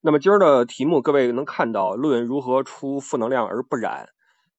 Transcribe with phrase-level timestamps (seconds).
[0.00, 4.08] 那么今儿的题目，各位能看到“论如何出负能量而不染”。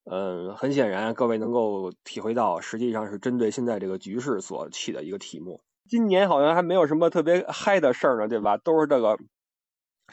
[0.03, 5.61] 嗯，很显然，各位能够体会到，实际上是针对现在这个局势所起的一个题目。
[5.87, 8.57] 今年好像还没有什么特别嗨的事儿呢，对吧？
[8.57, 9.17] 都是这个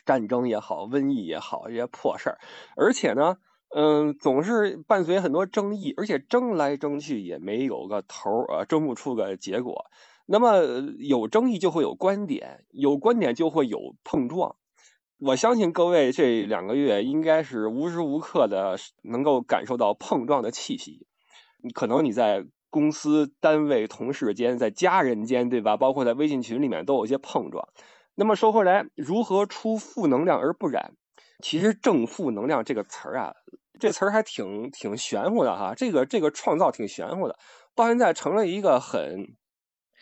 [0.04, 2.38] 战争也好，瘟疫也好，这些破事儿。
[2.76, 3.36] 而且呢，
[3.74, 9.86] 嗯，总是伴随很多争议，而且争来争去也没有个头儿，呃，争不出个结果。
[10.26, 10.58] 那么
[11.00, 14.56] 有争议就会有观点，有观点就会有碰撞。
[15.18, 21.06] 我相信各位这两个月应该是无时无刻的能够感受到碰撞的气息。
[21.74, 25.78] 可能你在公司、单位、同事间，在家人间，对吧？
[25.78, 27.66] 包括在微信群里面都有一些碰撞。
[28.14, 30.92] 那么说回来，如何出负能量而不染？
[31.42, 33.34] 其实正负能量这个词儿啊，
[33.80, 35.74] 这词儿还挺挺玄乎的哈。
[35.74, 37.38] 这个这个创造挺玄乎的，
[37.74, 39.34] 到现在成了一个很，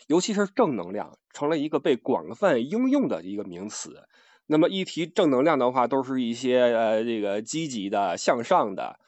[0.08, 4.08] 尤其是正能量，成了一个被广泛应用的一个名词。
[4.46, 8.98] 那么一提正能量的话，都是一些呃这个积极的、向上的，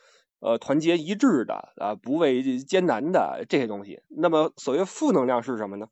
[0.40, 4.02] 呃团结一致的啊，不畏艰难的这些东西。
[4.08, 5.88] 那么所谓负能量是什么呢？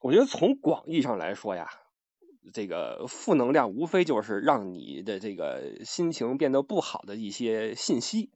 [0.00, 1.68] 我觉得从广义上来说呀，
[2.52, 8.30] 这个负能量无非就是让你的这个心情变得不好的一些信息。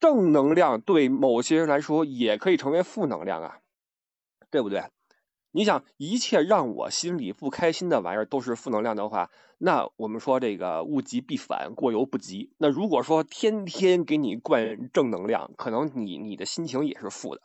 [0.00, 3.58] 正能量对某些人来说也可以成为负能量啊，
[4.50, 4.82] 对不对？
[5.56, 12.52] 你想一切让我心里不开心的玩意儿都是负能量的话，那我们说这个物极必反，过犹不及。
[12.58, 17.40] 那如果说天天给你灌正能量，可能你你的心情也是负的，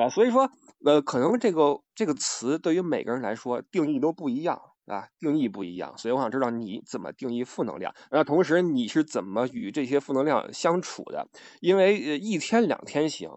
[0.00, 0.48] 啊，所以说，
[0.84, 5.98] 呃，可能这个这个词对于每个人来说定义都不一样啊，定义不一样。
[5.98, 11.26] 所以我想知道你怎么定义负能量，那同时你是怎么与这些负能量相处的？
[11.60, 13.28] 因为一天两天行，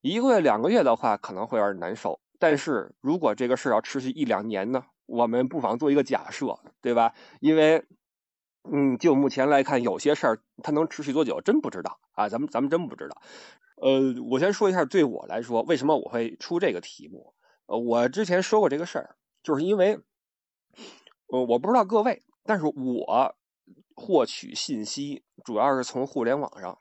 [0.00, 2.18] 一个月两个月的话可能会有点难受。
[2.42, 4.86] 但是如果这个事儿要持续一两年呢？
[5.06, 7.14] 我们不妨做一个假设，对吧？
[7.38, 7.86] 因为，
[8.64, 12.28] 嗯，就目前来看，有些事儿它能持续多久，真不知道啊。
[12.28, 13.22] 咱们咱们真不知道。
[13.76, 17.32] 呃，我先说一下，对我来说，为什么我会出这个题目？
[17.66, 20.00] 呃，我之前说过这个事儿，就是因为，
[21.28, 23.36] 呃，我不知道各位，但是我
[23.94, 26.80] 获取信息主要是从互联网上。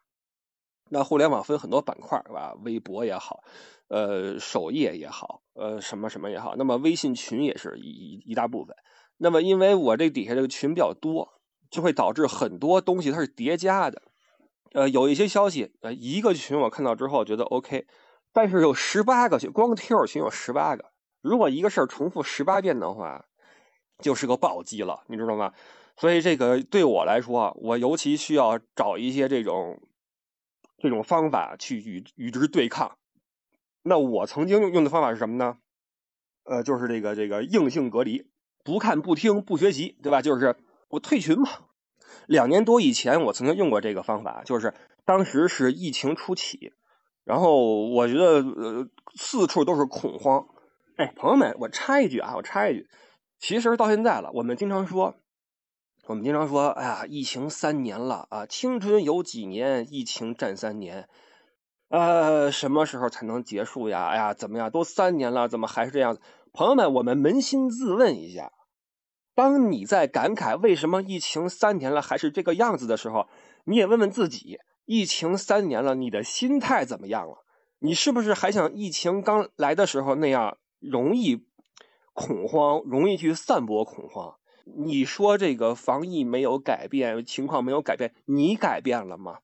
[0.90, 2.56] 那互联网分很多板块，是吧？
[2.66, 3.44] 微博也好。
[3.92, 8.74] 呃，首页也好，呃，什么什么也好，那么微信群也是一一一大部分。
[9.18, 11.28] 那么，因为我这底下这个群比较多，
[11.70, 14.02] 就会导致很多东西它是叠加的。
[14.72, 17.86] 呃，有一些消息，呃，一个群我看到之后觉得 OK，
[18.32, 20.86] 但是有十八个群，光 Q 群有十八个。
[21.22, 23.26] 如果一个事儿重复十八遍的话，
[24.00, 25.52] 就是个暴击了，你知道吗？
[25.98, 29.78] 所以这个对我来说，我尤其需要找一些这种
[30.78, 32.98] 这种方法去与与之对抗。
[33.84, 35.58] 那我曾经用用的方法是什么呢？
[36.44, 38.30] 呃，就是这个这个硬性隔离，
[38.64, 40.22] 不看不听不学习，对吧？
[40.22, 40.56] 就是
[40.90, 41.50] 我退群嘛。
[42.28, 44.74] 两年多以前，我曾经用过这个方法，就是
[45.06, 46.74] 当时是疫情初期，
[47.24, 50.48] 然后我觉得呃四处都是恐慌。
[50.98, 52.88] 哎，朋友们，我插一句啊，我插一句，
[53.40, 55.16] 其实到现在了，我们经常说，
[56.08, 61.08] 我们经常说，哎呀，疫情三年了啊，青春有几年，疫情战三年。
[61.92, 64.08] 呃，什么时候才能结束呀？
[64.08, 64.72] 哎呀，怎么样？
[64.72, 66.22] 都三年了，怎么还是这样子？
[66.54, 68.54] 朋友们，我们扪心自问一下：
[69.36, 73.28] 当你在感慨为什么疫情三年了还是这个样子的时候，
[73.66, 77.44] 你也问问自己：疫情三年了，你的心态怎么样了？
[77.80, 81.46] 你是不是还像疫情刚来的时候那样容易
[82.14, 84.36] 恐慌，容易去散播恐慌？
[84.64, 89.40] 你说这个防疫没有改变，情况没有改变，你改变了吗？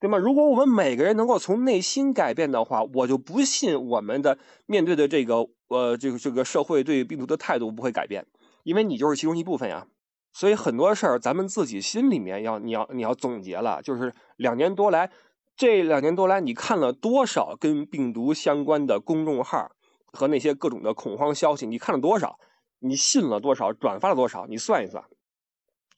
[0.00, 0.16] 对吗？
[0.16, 8.26] 如果我们每个人能够从内心改变的话，我就不信我们的面对的这个呃这个这个社会对病毒的态度不会改变，
[8.62, 9.88] 因为你就是其中一部分呀。
[10.32, 15.10] 所以很多事儿咱们自己心里面要你要你要总结了，就是两年多来，
[15.56, 19.72] 这两年多来你看了多少跟病毒相关的公众号
[20.12, 21.66] 和那些各种的恐慌消息？
[21.66, 22.38] 你看了多少？
[22.78, 23.72] 你信了多少？
[23.72, 24.46] 转发了多少？
[24.46, 25.02] 你算一算，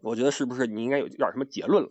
[0.01, 1.91] 我觉得是不是你应该有点什么结论了？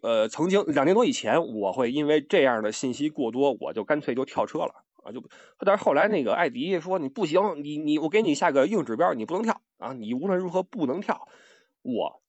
[0.00, 5.10] 呃，曾经两年多以前，我会因为这样的信息过多，我就干脆就跳车了啊！
[5.10, 5.22] 就，
[5.58, 9.92] 但是后来那个艾迪说你不行，你你我给你下个硬指标，你不能跳啊！
[9.92, 11.28] 你无论如何不能跳，
[11.82, 12.22] 我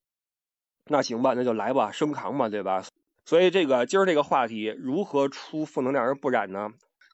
[0.86, 2.84] 那行吧，那就来吧，生扛吧，对吧？
[3.26, 6.70] 所以这个今儿这个话题，如何出负能量而不染呢？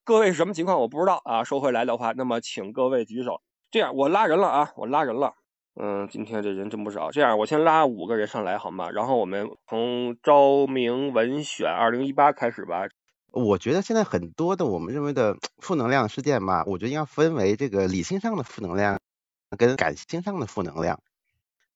[0.05, 0.79] 各位是什么情况？
[0.79, 1.43] 我不知道啊。
[1.43, 3.41] 说回来的话，那么请各位举手。
[3.69, 5.33] 这样，我拉人了啊，我拉人了。
[5.75, 7.11] 嗯，今天这人真不少。
[7.11, 8.89] 这样，我先拉五个人上来好吗？
[8.91, 12.87] 然后我们从昭明文选二零一八开始吧。
[13.31, 18.99] 我觉得现在很多的我们认为的负能量事件吧，我觉得应该分为这个理性上的负能量
[19.57, 21.01] 跟感性上的负能量。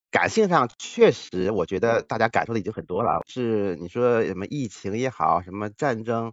[0.10, 3.22] 感性上确实，我觉得大家感受的已经很多了。
[3.28, 6.31] 是你说什么疫情也好，什么战争，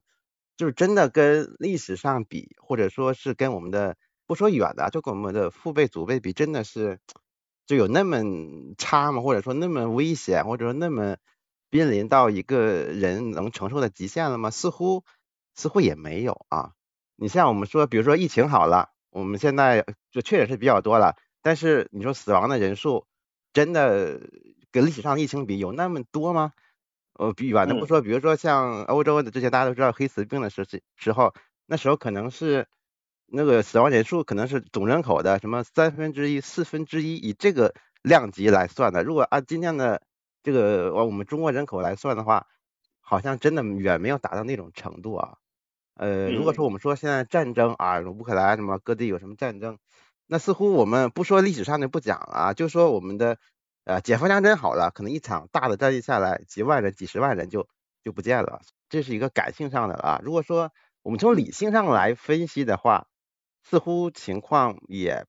[0.56, 3.96] 就是真的跟历史上比，或者说是跟我们的
[4.26, 7.00] 不说远的，就跟我们的父辈祖辈比，真的是
[7.66, 8.18] 就有那么
[8.78, 9.20] 差吗？
[9.22, 11.16] 或者说那么危险，或者说那么
[11.68, 14.50] 濒临到一个人能承受的极限了吗？
[14.50, 15.04] 似乎
[15.54, 16.72] 似乎也没有啊。
[17.16, 23.06] 你像我们说，比如说疫情好了，我们现在就确诊是比较多了，但是你说死亡的人数。
[23.52, 24.20] 真的
[24.70, 26.52] 跟历史上疫情比有那么多吗？
[27.14, 31.32] 呃，比远的不说，比如说像欧洲的这些大家都知道黑死病的时时候，
[31.64, 32.68] 那时候可能是
[33.26, 39.02] 那个死亡人数可能是总人口的什么三分之一、四分之一，以这个量级来算的。
[39.02, 40.02] 如果按今天的
[40.42, 42.46] 这个我们中国人口来算的话，
[43.00, 45.38] 好像真的远没有达到那种程度啊。
[45.94, 49.78] 呃，如果说我们说现在战争啊，乌克兰什么各地有什么战争。
[50.26, 53.38] 那似乎我们不说历史上就不讲了啊，就说我们的
[53.84, 57.66] 呃解放战争好了，可能一场大的战役下来，几万人、几十万人就
[58.04, 60.20] 就不见了，这是一个感性上的啊。
[60.22, 60.70] 如果说
[61.02, 63.06] 我们从理性上来分析的话，
[63.68, 65.26] 似乎情况也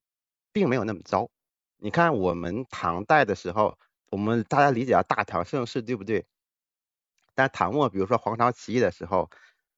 [0.53, 1.29] 并没有那么糟。
[1.77, 3.77] 你看我们唐代的时候，
[4.11, 6.25] 我们大家理解啊，大唐盛世对不对？
[7.33, 9.29] 但唐末，比如说黄巢起义的时候，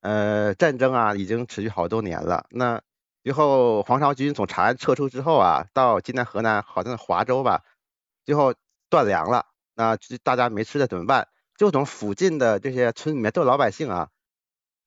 [0.01, 2.81] 呃，战争啊已经持续好多年了，那。
[3.21, 7.63] 最后，黄巢军从长安撤出之后啊，到今天河南好像是华州吧，
[8.25, 8.55] 最后
[8.89, 9.45] 断粮了，
[9.75, 11.27] 那大家没吃的怎么办？
[11.57, 14.09] 就从附近的这些村里面，都有老百姓啊，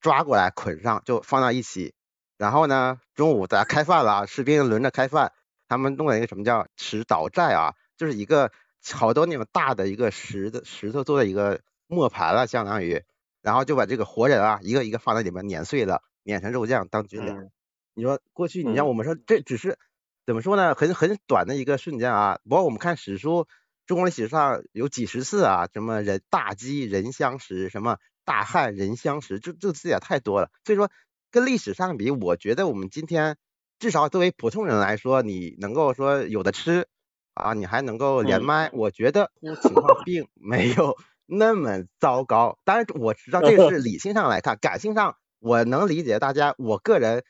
[0.00, 1.94] 抓过来捆上，就放到一起。
[2.42, 5.32] 然后呢，中午大家开饭了，士兵轮着开饭，
[5.68, 8.50] 他们弄了一个什么叫石岛寨啊，就是一个
[8.92, 13.00] 好多那种大的一个石的石头做的一个磨盘了，相当于，
[13.42, 17.48] 然后就把这个活人啊，一个一个放在里面碾碎了，碾成肉酱当军粮。
[17.94, 19.78] 你说过去，你像我们说，这只是
[20.26, 20.74] 怎么说呢？
[20.74, 22.40] 很很短的一个瞬间啊。
[22.42, 23.46] 不过我们看史书，
[23.86, 30.50] 中国历史上有几十次啊，什么人大饥人相食，什么大旱人相食，这这字也太多了。
[30.64, 30.90] 所以说
[31.32, 33.36] 跟历史上比，我觉得我们今天
[33.80, 36.86] 至少作为普通人来说，你能够说有的吃
[37.34, 39.32] 啊，你还能够连麦，我觉得
[39.62, 40.96] 情况并 没有
[41.26, 42.58] 那么糟糕。
[42.64, 47.24] 当然我知道这个是理性上来看，感性上我能理解大家，我个人。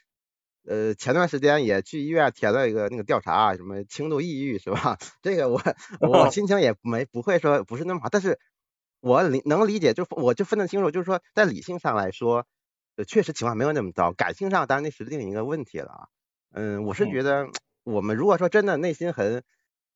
[0.64, 4.96] 呃，前段时间也去医院填了一个那个调查，什么轻度抑郁是吧？
[5.20, 5.60] 这个我
[5.98, 8.38] 我心情也没不会说不是那么好，但是
[9.00, 12.46] 我理能理解，就我就分得清楚，就是说在理性上来说，
[13.04, 16.08] 确实情况没有那么糟，感性上当然那是另一个问题了啊。
[16.52, 17.48] 嗯，我是觉得
[17.84, 19.42] 我们如果说真的内心很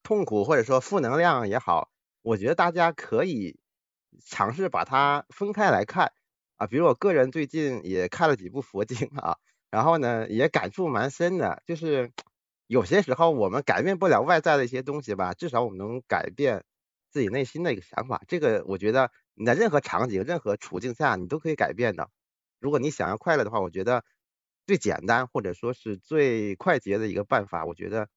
[0.02, 1.90] 痛苦，或者说负能量也好，
[2.22, 3.58] 我觉得大家可以
[4.24, 6.12] 尝试把它分开来看
[6.56, 6.66] 啊。
[6.66, 9.36] 比如我个人最近也看了几部佛经啊。
[9.68, 12.12] 然后呢，也感触蛮深的，就是
[12.66, 16.64] 有些时候我们改变不了外在的一些东西吧，至少我们能改变
[17.10, 18.22] 自己内心的一个想法。
[18.28, 22.08] 这个我觉得你在任何场景、任何处境下你都可以改变的。
[22.60, 24.04] 如果你想要快乐的话，我觉得
[24.66, 28.08] 最简单或者说是最快捷的一个办法，我觉得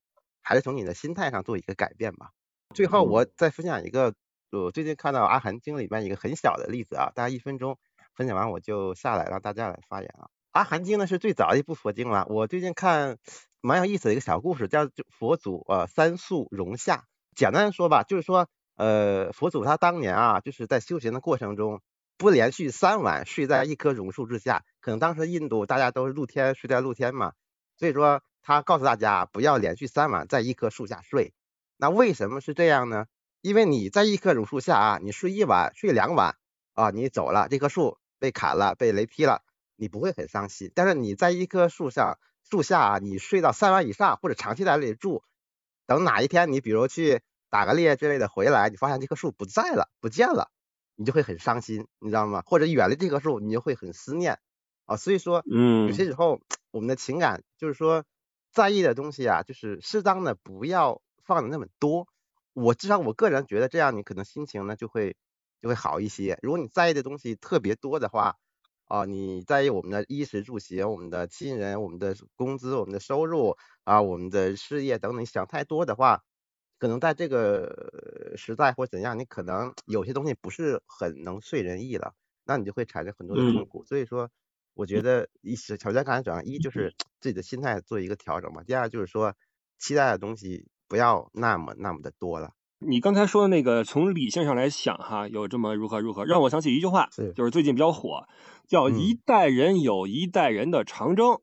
[0.42, 2.32] 还是从你的心态上做一个改变吧。
[2.74, 4.14] 最后我再分享一个，
[4.52, 7.78] 我最近看到《阿含经》里面一个很小的例子啊，大家一分钟
[8.16, 10.30] 分享完我就下来让大家来发言啊。
[10.52, 12.26] 阿含经呢是最早的一部佛经了。
[12.28, 13.18] 我最近看
[13.62, 17.06] 蛮有意思的一个小故事，叫佛祖呃三宿容下。
[17.36, 21.82] 简单说吧，就是说呃佛祖他当年啊就是在修行的过程中，
[22.20, 24.66] 不连续三晚睡在一棵榕树之下。
[24.82, 27.32] 可能当时印度大家都是露天睡在露天嘛，
[27.78, 31.34] 所以说他告诉大家不要连续三晚在一棵树下睡。
[31.78, 33.06] 那为什么是这样呢？
[33.40, 36.36] 因为你在一棵榕树下啊，你睡一晚睡两晚
[36.74, 39.42] 啊，你走了，这棵树被砍了，被雷劈了。
[39.78, 45.24] 你不会很伤心，但是你在一棵树上树下啊，你睡到三晚以上或者长期在那里住，
[45.86, 50.52] 等哪一天你比如去打个猎之类的回来，你发现这棵树不在了，不见了，
[51.00, 52.44] 你就会很伤心，你知道吗？
[52.46, 54.38] 或者远离这棵树，你就会很思念
[54.86, 54.98] 啊。
[54.98, 56.42] 所以说，嗯，有些时候
[56.72, 58.04] 我们的情感就是说
[58.52, 62.06] 在意的东西啊，就是适当的不要放的那么多。
[62.52, 65.16] 我至少我个人觉得这样，你可能心情呢就会
[65.62, 66.38] 就会好一些。
[66.42, 68.36] 如果你在意的东西特别多的话，
[68.84, 76.24] 啊，你在意我们的衣食住行，我们的亲人，我们的工资，我们的收入啊，我们的事业等等，你想太多的话，
[76.80, 82.14] 可能在这个时代或怎样，你可能有些东西不是很能遂人意了，
[82.46, 83.84] 那你就会产生很多的痛苦。
[83.86, 84.32] 所以说，
[84.74, 89.36] 我觉得一是条件刚才讲，一就是自己的心态做一个调整嘛，第二就是说
[89.78, 92.54] 期待的东西不要那么那么的多了。
[92.82, 98.26] 你刚才说的那个从理性上来想哈，有这么如何如何，让我想起一句话，就是最近比较火，
[98.70, 101.42] 叫“一代人有一代人的长征”，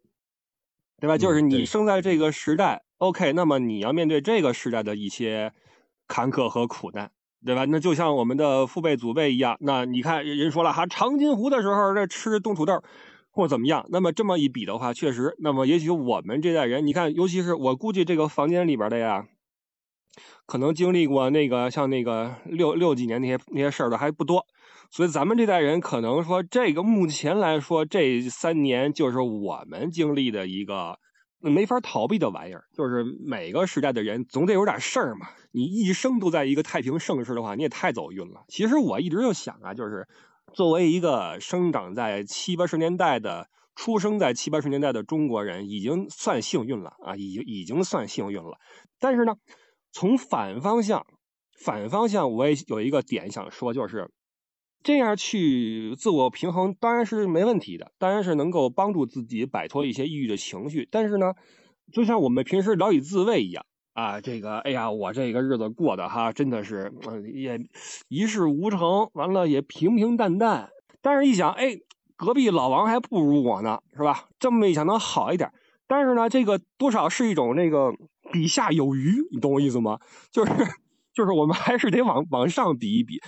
[0.98, 1.18] 对吧？
[1.18, 5.52] 就是你生在这个时代，OK，那么你要面对这个时代的一些
[6.06, 7.10] 坎坷和苦难，
[7.44, 7.64] 对吧？
[7.66, 12.82] 那就像我们的父辈祖辈一样，那你看人说了哈，长津湖的时候这吃冻土豆
[13.30, 19.26] 或怎么样，那么这么一比的话，确实，那么也许我们这代人，你看，尤其是我估计这个房间里边的呀。
[20.46, 24.46] 可能经历过那个像那个六六几年那些那些事儿的还不多，
[24.90, 30.98] 所以咱们这代人可能说这个目前来说这三年就是我们经历的一个
[31.50, 35.28] 没法逃避的玩意儿，就是每个时代的人总得有点事儿嘛。
[35.52, 38.44] 你一生都在一个太平盛世的话，你也太走运了。
[38.48, 40.06] 其实我一直就想啊，就是
[40.52, 48.58] 作为一个生长在七八十年代的、出生在七八十年代的中国人，已经算幸运了啊，已经已经算幸运了。
[48.98, 49.34] 但是呢。
[49.92, 51.06] 从反方向，
[51.58, 54.10] 反方向我也有一个点想说，就是
[54.86, 60.86] 这样去自我平衡当然是没问题的，当然是能够帮助自己摆脱一些抑郁的情绪。
[60.92, 61.34] 但是呢，
[61.92, 66.92] 就像我们平时聊以自慰一样啊，这个哎呀，我这个日子过的哈，真的是
[67.34, 67.58] 也
[68.06, 70.70] 一事无成，完了也平平淡淡。
[71.02, 71.76] 但是一想，哎，
[72.14, 74.28] 隔壁老王还不如我呢，是吧？
[74.38, 75.50] 这么一想能好一点。
[75.88, 77.92] 但是呢，这个多少是一种那个。
[78.32, 80.00] 比下有余，你懂我意思吗？
[80.32, 80.52] 就是
[81.14, 83.20] 就是我们还是得往往上比一比。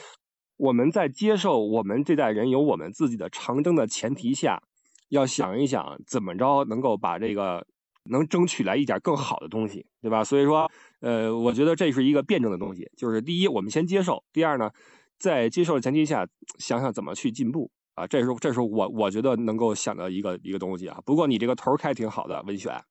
[0.58, 4.60] 我们在接受我们这代人有我们自己的长征的前提下，
[5.08, 7.64] 要想一想怎么着能够把这个
[8.10, 10.24] 能争取来一点更好的东西，对吧？
[10.24, 12.90] 所以说，呃，我觉得这是一个辩证的东西。
[12.96, 14.70] 就是第一，我们先接受；第二呢，
[15.18, 16.26] 在接受的前提下，
[16.58, 18.04] 想想怎么去进步啊。
[18.06, 21.00] 这是这是我我觉得能够想的一个一个东西啊。
[21.06, 22.82] 不过你这个头开挺好的，文选。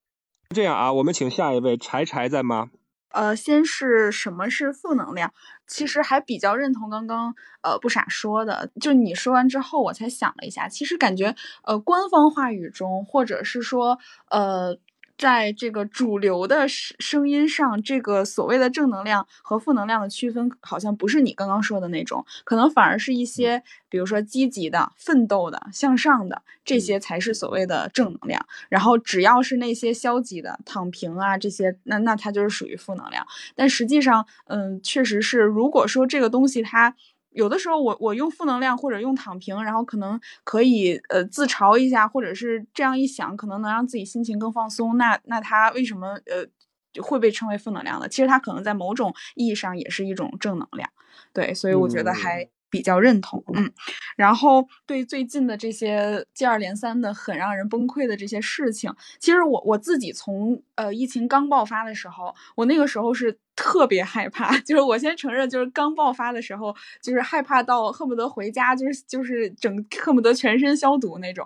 [0.55, 2.69] 这样啊，我们请下一位柴柴在吗？
[3.11, 5.33] 呃，先是什么是负能量？
[5.67, 13.99] 其实还比较认同刚刚呃不傻说的，就你说完之后，我才想了一下，其实感觉呃官方话语中，或者是说
[14.29, 14.77] 呃。
[15.17, 28.45] 在这个主流的声声音上，这个所谓的正能量和负能量的区分，好像不是你刚刚说的那种，可能反而是一些，比如说积极的、奋斗的、向上的，这些才是所谓的正能量。
[28.69, 33.25] 然后只要是那些消极的、躺平啊这些，那那它就是属于负能量。
[33.55, 36.95] 但实际上，嗯，确实是，如果说这个东西它。
[37.37, 44.97] 有的时候，我我用负能量或者用躺平，然后可能可以呃自嘲一下，或者是这样一想，可能能让自己心情更放松。
[44.97, 48.09] 那那他为什么呃会被称为负能量呢？
[48.09, 50.89] 其实他可能在某种意义上也是一种正能量。
[51.31, 52.49] 对，所以我觉得还。
[52.69, 53.71] 比较认同，嗯，
[54.15, 71.45] 然后对最近的这些接二连三的很让人崩溃的这些事情，其实我我自己从呃疫情刚爆发的时候，我那个时候是特别害怕， 就是我先承认，就是刚爆发的时候，就是害怕到恨不得回家，就是就是整恨不得全身消毒那种，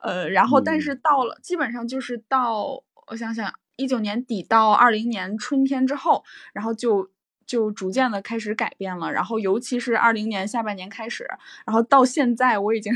[0.00, 7.10] 呃，然后但是到了基本上就是到我想想一九年底到二零年春天之后，然后就。
[7.50, 11.26] 就逐渐的开始改变了，然后尤其是二零年下半年开始，
[11.66, 12.92] 然后到现在我已经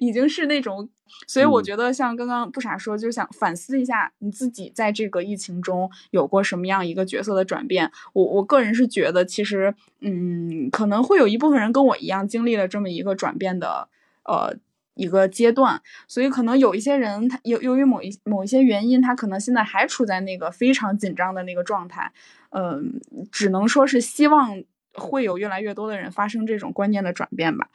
[0.00, 0.88] 已经是那种，
[1.28, 7.92] 所以我觉得像刚刚不傻说，就想反思一下你自己在这个疫情中有过什么样一个角色的转变。
[8.14, 13.88] 我我个人是觉得，其实嗯，可能会有一部分人跟我一样经历了这么一个转变的
[14.24, 14.56] 呃
[14.94, 22.12] 一个阶段，所以可能有一些人他由由于某一某一些原因，他可能现在还处在那个非常紧张的那个状态。
[22.50, 23.00] 嗯，
[23.32, 27.68] 只能说是希望会有越来越多的人发生这种观念的转变吧。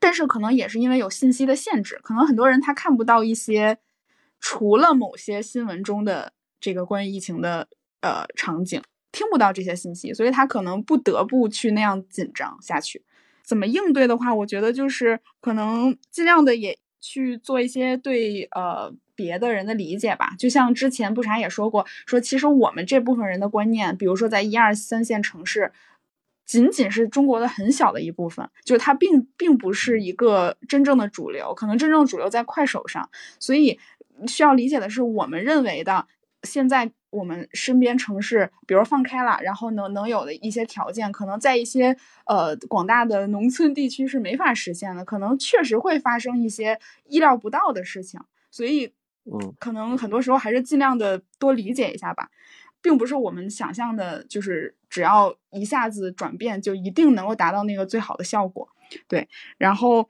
[0.00, 3.78] 但是可能也是因为有信息的限制，可能很多人他看不到一些
[4.40, 7.68] 除了某些新闻中的这个关于疫情的
[8.00, 13.04] 呃场景，听不到这些信息，所以他可能不得不去那样紧张下去。
[13.50, 18.94] 怎么应对的话，我觉得就是可能尽量的也去做一些对呃。
[19.16, 25.72] 别的人的理解吧，就像之前不傻也说过，说其实我们这部分人的观念，比如说在一二三线城市，
[26.46, 33.78] 仅仅是中国的很小的一部分，就是它并并不是一个真正的主流，可能真正主流在快手上，所以
[34.26, 36.06] 需要理解的是，我们认为的
[36.42, 48.20] 现在我们身边城市，比如放开了，然后能能有的一些条件，可能在一些呃广大的农村地区是没法实现的，可能确实会发生一些意料不到的事情，
[48.50, 48.92] 所以。
[49.30, 52.30] 嗯，可能很多时候还是尽量的多理解一下吧，
[52.80, 58.66] 并不是我们想象的，就是只要一下子转变就一定能够达到那个最好的效果。
[59.06, 59.28] 对，
[59.58, 60.08] 然后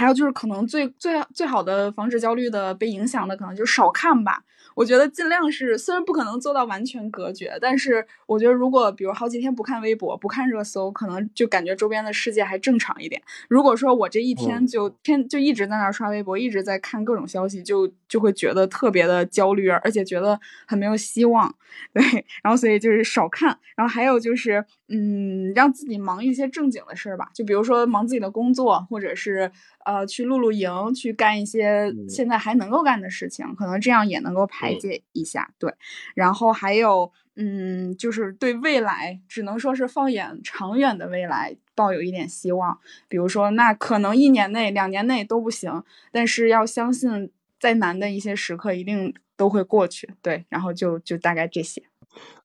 [0.00, 4.42] 还有就是可能最最最好的防止焦虑的被影响的，可能就少看吧。
[4.74, 13.20] 我觉得尽量是，虽然不可能做到完全隔绝，但是我觉得如果比如好几天不看微博、不看热搜，可能就感觉周边的世界还正常一点。
[13.48, 21.54] 如果说我这一天就天就一直在那刷微博，一直在看各种消息，就就会觉得特别的焦虑，而且觉得很没有希望。
[21.92, 22.02] 对，
[22.42, 23.58] 然后所以就是少看。
[23.76, 29.50] 然后还有就是，嗯，让自己忙一些正经的事儿吧，就比如说忙自己的工作，或者是
[29.84, 35.52] 呃去露露营，去干一些现在还能够干的事情，可能这样也能够排解一下。
[35.60, 35.72] 对，
[36.14, 42.78] 然后还有嗯，就是对未来，只能说是放眼长远的未来，抱有一点希望。
[43.08, 47.30] 比如说，那可能一年内、两年内都不行，但是要相信，
[47.60, 50.10] 再难的一些时刻一定都会过去。
[50.20, 51.80] 对，然后就就大概这些。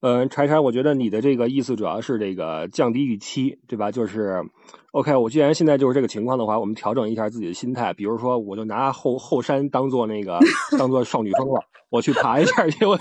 [0.01, 3.91] 嗯，柴柴，我觉得你的这个意思主要是这个降低预期，对吧？
[3.91, 4.43] 就是
[4.91, 7.93] ，OK，我既然现在就是这个情况的话，我们调整一下自己的心态。
[7.93, 10.39] 比如说，我就拿后后山当做那个
[10.77, 12.99] 当做少女峰了，我去爬一下去，我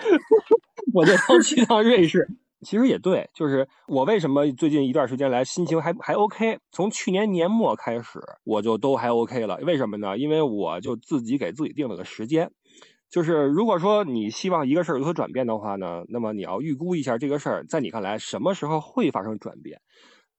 [0.92, 2.28] 我就当去趟瑞士。
[2.62, 6.58] 其实也对，就是我为什么最近一段时间来心情还还 OK？
[6.72, 9.60] 从去年年末开始，我就都还 OK 了。
[9.62, 10.18] 为什么呢？
[10.18, 12.50] 因为我就自己给自己定了个时间。
[13.10, 19.80] 就是如果说你希望一个事儿有所转变的话呢，那么你要预估一下这个事儿在你看来什么时候会发生转变。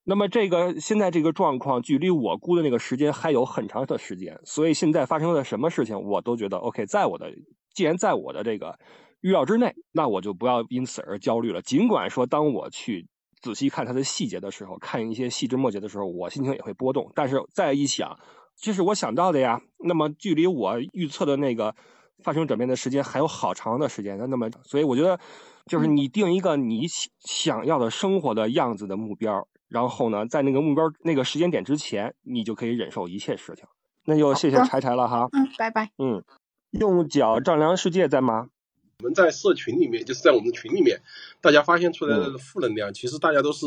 [0.03, 7.31] 那么这个现在这个状况距离我估的那个时间还有很长的时间，所以现在发生了什么事情我都觉得 OK，在我的
[7.73, 8.77] 既然在我的这个
[9.21, 11.63] 预料之内，那我就不要因此而焦虑了。
[11.63, 13.07] 尽管说当我去
[13.41, 17.11] 仔细看它的细节的时候，看一些细枝末节的时候，我心情也会波动。
[17.15, 18.15] 但是再一想，
[18.61, 21.75] 这是我想到的呀，那么距离我预测的那个。
[22.23, 25.19] 发生转变的时间还有好长的时间，那那么，所以我觉得，
[25.65, 26.85] 就是你定一个你
[27.19, 33.65] 想要的生活的样子的目标，然后呢，在那个目标那个时间点之前，你就可以忍受一切事情。
[34.05, 35.27] 那就谢谢柴柴了哈。
[35.31, 35.91] 嗯，拜拜。
[35.97, 36.23] 嗯，
[36.71, 38.49] 用脚丈量世界在吗？
[38.99, 41.01] 我们在社群里面，就是在我们的群里面，
[41.41, 43.65] 大家发现出来的负能量，其实大家都是。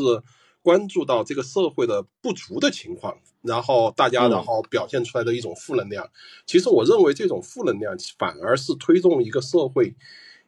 [0.63, 6.09] 关注到这个社会的不足的情况，然后大家然后表现出来的一种负能量，
[6.47, 9.95] 其实我认为这种负能量反而是推动一个社会。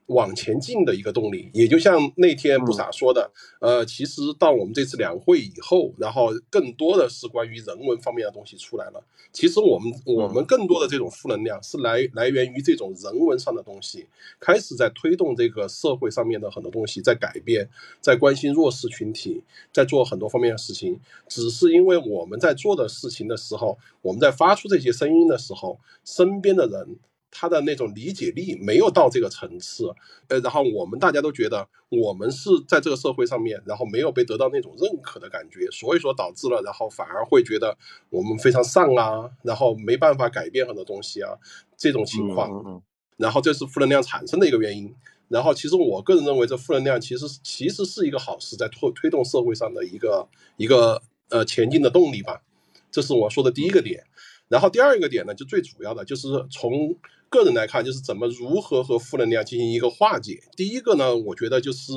[0.07, 9.03] 往前进的一个动力，也就像那天不傻说的，呃，其实到我们这次两会以后，然后更多的是关于人文方面的东西出来了。
[9.31, 14.05] 其实我们我们更多的这种负能量是来来源于这种人文上的东西，
[14.39, 17.67] 开始在推动这个社会上面的很多东西在改变，
[17.99, 19.41] 在关心弱势群体，
[19.73, 20.99] 在做很多方面的事情。
[21.27, 26.97] 只是因为我们在做的事情的时候，我们在发出这些声音的时候，身边的人。
[27.37, 29.93] 他的那种理解力没有到这个层次，
[30.29, 37.77] 呃，然后我们大家都觉得我们是在这个社会上面，然后没有被得到那种认可的感觉，所以说导致了，然后反而会觉得
[38.09, 41.31] 我们非常丧啊，然后没办法改变很多东西啊，
[41.75, 42.81] 这种情况，
[43.17, 44.95] 然后这是负能量产生的一个原因。
[45.27, 52.41] 然后其实我个人认为，这负能量其实其实是一个好事，在推推动社会上的一个一个呃前进的动力吧。
[52.89, 54.05] 这是我说的第一个点。
[54.47, 56.95] 然后第二个点呢，就最主要的就是从。
[57.29, 60.41] 个人来看，就是怎么如何和负能量进行一个化解。
[60.55, 61.91] 第一个呢，我觉得就是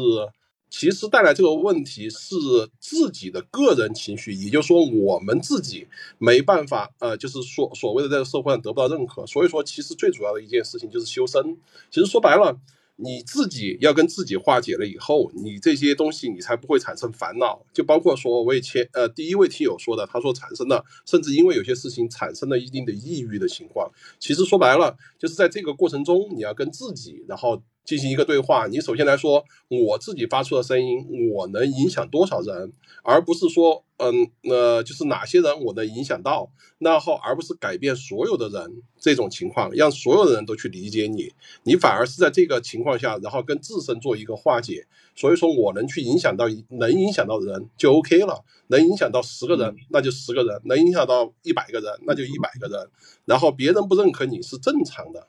[0.70, 2.36] 其实带来这个问题是
[2.78, 5.86] 自己的个人情绪，也就是说我们自己
[6.18, 9.26] 没办法，呃，就是说所谓的在社会上得不到认可。
[9.26, 11.56] 所以说，其实最主要的一件事情就是修身。
[11.90, 12.58] 其实说白了。
[13.00, 17.64] 你自己要跟自己化解了以后，你这些东西你才不会产生烦恼。
[17.72, 23.88] 就包括说，我以前呃第一位听友说的，他说产生了，甚至因为有些事情产生了一定的抑郁的情况。
[24.18, 27.62] 其实说白了，就是在这个过程中，你要跟自己，然后。
[27.88, 32.70] 进行一个对话，你首先来说，我自己发出的声音，我能影响多少人，
[33.02, 44.86] 而不是说，嗯，呃，就是哪些人我能影响到，然后而不是改变所有的人这种情况，让所有的人都去理解你，你反而是在这个情况下，然后跟自身做一个化解。
[45.16, 52.86] 所以说我能去影响到能影响到的人就 OK 了，能影响到十个人那就十个人，能影响到一百个人那就一百个人，
[53.24, 55.26] 然后别人不认可你是正常的。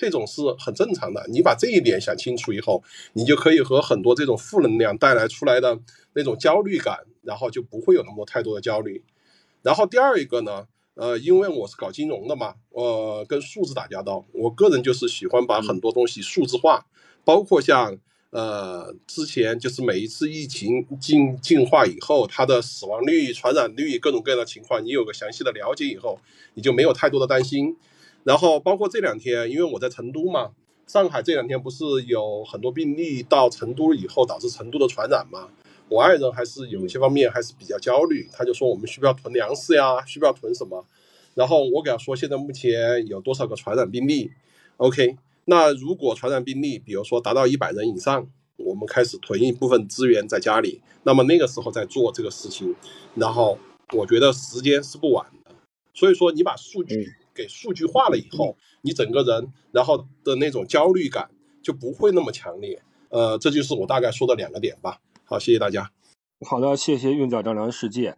[0.00, 2.82] 这种是很正常的，你把这一点想清楚以后，
[3.12, 5.78] 你就可以和很多这种负能量带来出来的
[6.14, 9.04] 那种焦虑感，然后就不会有那么太多的焦虑。
[9.60, 16.86] 然后第二一个呢，呃，因为我是搞金融的嘛，呃，跟数字打交道，我个人就是喜欢把很多东西数字化，
[17.22, 17.98] 包括像
[18.30, 26.18] 呃之前就是每一次疫情进进化以后，它的死亡率、传染率各种各样的情况，你有个详细的了解以后，
[26.54, 27.76] 你就没有太多的担心。
[28.24, 30.50] 然后包括这两天，因为我在成都嘛，
[30.86, 35.48] 上海这两天不是有很多病例到成都以后导致成都的传染嘛，
[35.88, 40.84] 我爱人还是有一些方面还是比较焦虑，他就说我们需不需要囤粮食呀，需不需要囤什么？
[41.34, 44.30] 然后我给他说现在目前有多少个传染病例
[44.76, 52.74] ？OK，那如果传染病例比如说达到一百人以上，我们开始囤一部分资源在家里，那么那个时候再做这个事情，
[53.14, 53.58] 然后
[53.94, 55.52] 我觉得时间是不晚的，
[55.94, 57.14] 所以说你把数据。
[57.40, 61.30] 给数据化了以后，你整个人然后的那种焦虑感
[61.62, 62.82] 就不会那么强烈。
[63.08, 64.98] 呃，这就是我大概说的两个点吧。
[65.24, 65.90] 好，谢谢大家。
[66.46, 68.16] 好的，谢谢韵脚丈量世界。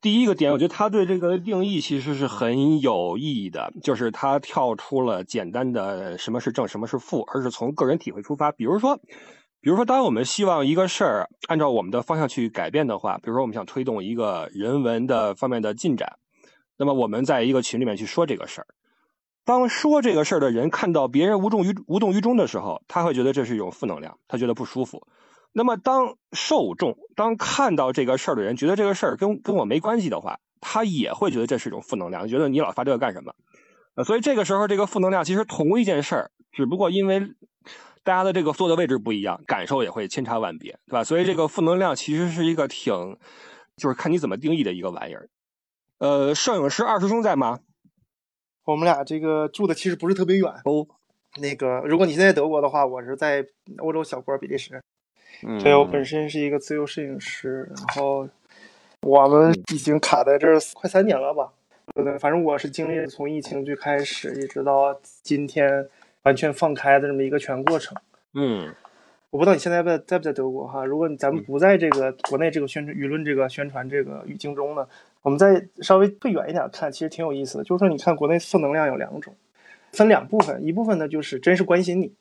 [0.00, 8.52] 第一个点，我觉得他对这个定义其实是很有意义的，就是他跳出了简单的什么是正，什么是负，而是从个人体会出发。
[8.52, 8.96] 比如说，
[9.60, 16.18] 比如说，当我们希望一个事儿按照我们的方向去改变的话，比如说我们想推动一个人文的方面的进展，
[16.78, 18.66] 那么我们在一个群里面去说这个事儿，
[19.44, 25.06] 当说这个事儿的人看到别人无动于无动于衷的时候，他会觉得这是一种负能量，他觉得不舒服。
[25.52, 33.34] 那么，当受众当看到这个事儿的人觉得这个事儿跟跟我没关系的话，他也会觉得这是一种负能量，觉得你老发这个干什么？
[33.94, 37.20] 呃，所以这个时候，这个负能量其实同一件事儿，只不过因为
[38.04, 41.02] 大家的这个坐的位置不一样，感受也会千差万别，对吧？
[41.02, 43.16] 所以这个负能量其实是一个挺，
[43.76, 45.28] 就是看你怎么定义的一个玩意儿。
[45.98, 47.60] 呃，摄影师二师兄在吗？
[48.64, 50.86] 我们俩这个住的其实不是特别远哦。
[51.40, 53.44] 那个，如果你现在德国的话，我是在
[53.78, 54.80] 欧洲小国比利时。
[55.46, 58.28] 嗯，对我本身是一个自由摄影师，然后
[59.02, 61.52] 我们已经卡在这儿快三年了吧？
[61.94, 65.88] 对，反正我是经历了从疫情最开始，一直到今天
[66.22, 67.96] 完全放开的这么一个全过程。
[68.34, 68.74] 嗯，
[69.30, 70.84] 我不知道你现在在在不在德国哈？
[70.84, 74.86] 如果咱们不在这个国内这个宣传舆论这个宣传这个语境中呢，
[75.28, 77.64] 我们再稍微退远一点看，其实挺有意思的。
[77.64, 79.36] 就是说，你看国内负能量有两种，
[79.92, 82.14] 分两部分，一部分呢就是真是关心你。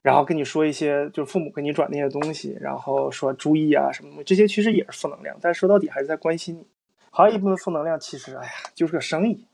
[0.00, 6.64] 然后跟你说一些，就是父母给你转那些东西，然后说注意啊什么，这些其实也是负能量，但说到底还是在关心你。
[7.10, 9.44] 还有一部分负能量，其实哎呀，就是个生意。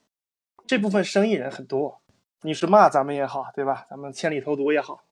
[0.67, 1.99] 这部分生意人很多，
[2.43, 3.87] 你是骂咱们也好，对吧？
[3.89, 5.03] 咱们千里投毒也好，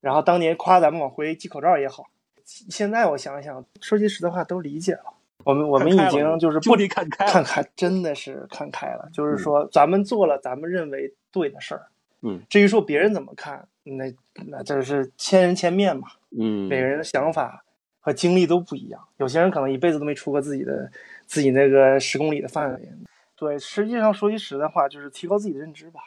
[0.00, 2.04] 然后当年夸咱们往回寄口罩也好，
[2.44, 5.14] 现在我想想，说句实在话，都理解了。
[5.44, 9.08] 我们我们已经就是不离看开，看开，真的是看开了。
[9.12, 11.86] 就是说，咱们做了咱们认为对的事儿。
[12.22, 14.04] 嗯，至于说别人怎么看，那
[14.46, 16.08] 那这是千人千面嘛。
[16.30, 17.64] 嗯，每个人的想法
[18.00, 19.00] 和经历都不一样。
[19.18, 20.90] 有些人可能一辈子都没出过自己的
[21.26, 22.88] 自己那个十公里的范围。
[23.36, 26.00] 对，实际上说句实在话，就是提高自己的认知吧。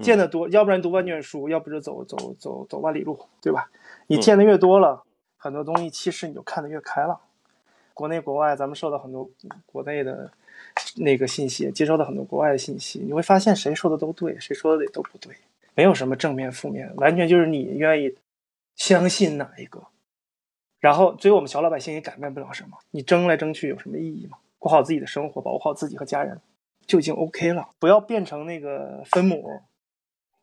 [0.00, 3.70] 见得多，要不然读万卷书，要不就走走走走万里路，对吧？
[4.08, 5.04] 你见的越多了，
[5.36, 7.20] 很多东西其实你就看得越开了。
[7.94, 9.30] 国内国外，咱们受到很多
[9.64, 10.30] 国内的。
[10.96, 15.34] 那个信息接收到很多国外的信息，你会发现谁说的都对，谁说的也都不对，
[15.74, 18.14] 没有什么正面负面，完全就是你愿意
[18.74, 19.82] 相信哪一个。
[20.80, 22.78] 然后，所以我们小老百姓也改变不了什么。
[22.90, 24.38] 你争来争去有什么意义吗？
[24.58, 26.40] 过好自己的生活，保护好自己和家人，
[26.86, 27.68] 就已经 OK 了。
[27.78, 29.60] 不要变成那个分母，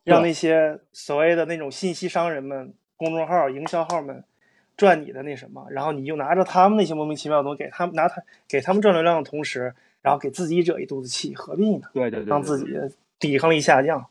[0.04, 4.24] 让那些所谓的那种信息商人们、公众号、营销号们
[4.82, 9.72] 赚你的那什么，然后你就拿着他们那些莫名其妙的东西给他们拿他给他们赚流量的同时。
[10.02, 11.86] 然后给自己惹一肚子气，何必呢？
[11.94, 12.66] 对对对，让自己
[13.20, 14.04] 抵抗力下降，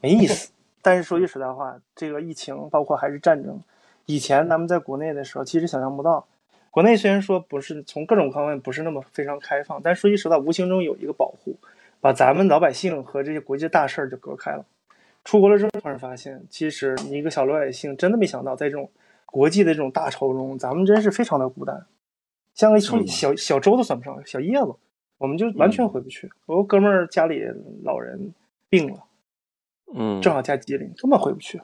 [0.00, 0.50] 没意思。
[0.80, 3.60] 但是说句实在话，这个疫情包括还是战争，
[4.06, 6.26] 以前咱们在国内的时候，其实想象不到。
[6.70, 11.54] 国内虽然说不是从各种方面不是那么非常开放，但说句实话，无形中有一个保护，
[12.00, 14.64] 把咱们老百姓和这些国际大事儿就隔开了。
[15.26, 18.88] 出国了之后，突然发现，其实你一个小老百姓真的没想到，在这种
[19.30, 21.86] 国际的这种大潮中，咱们真是非常的孤单，
[22.54, 24.74] 像个小小舟都算不上，小叶子。
[25.18, 26.30] 我们就完全回不去。
[26.46, 27.42] 我哥们儿家里
[27.84, 28.32] 老人
[28.70, 29.04] 病了，
[29.94, 31.60] 嗯，正好在吉林，根本回不去。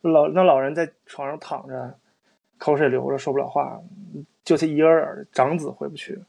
[0.00, 1.94] 老那老人在床上躺着，
[2.56, 3.78] 口水流着，说不了话，
[4.42, 6.24] 就他一个人，长子回不去。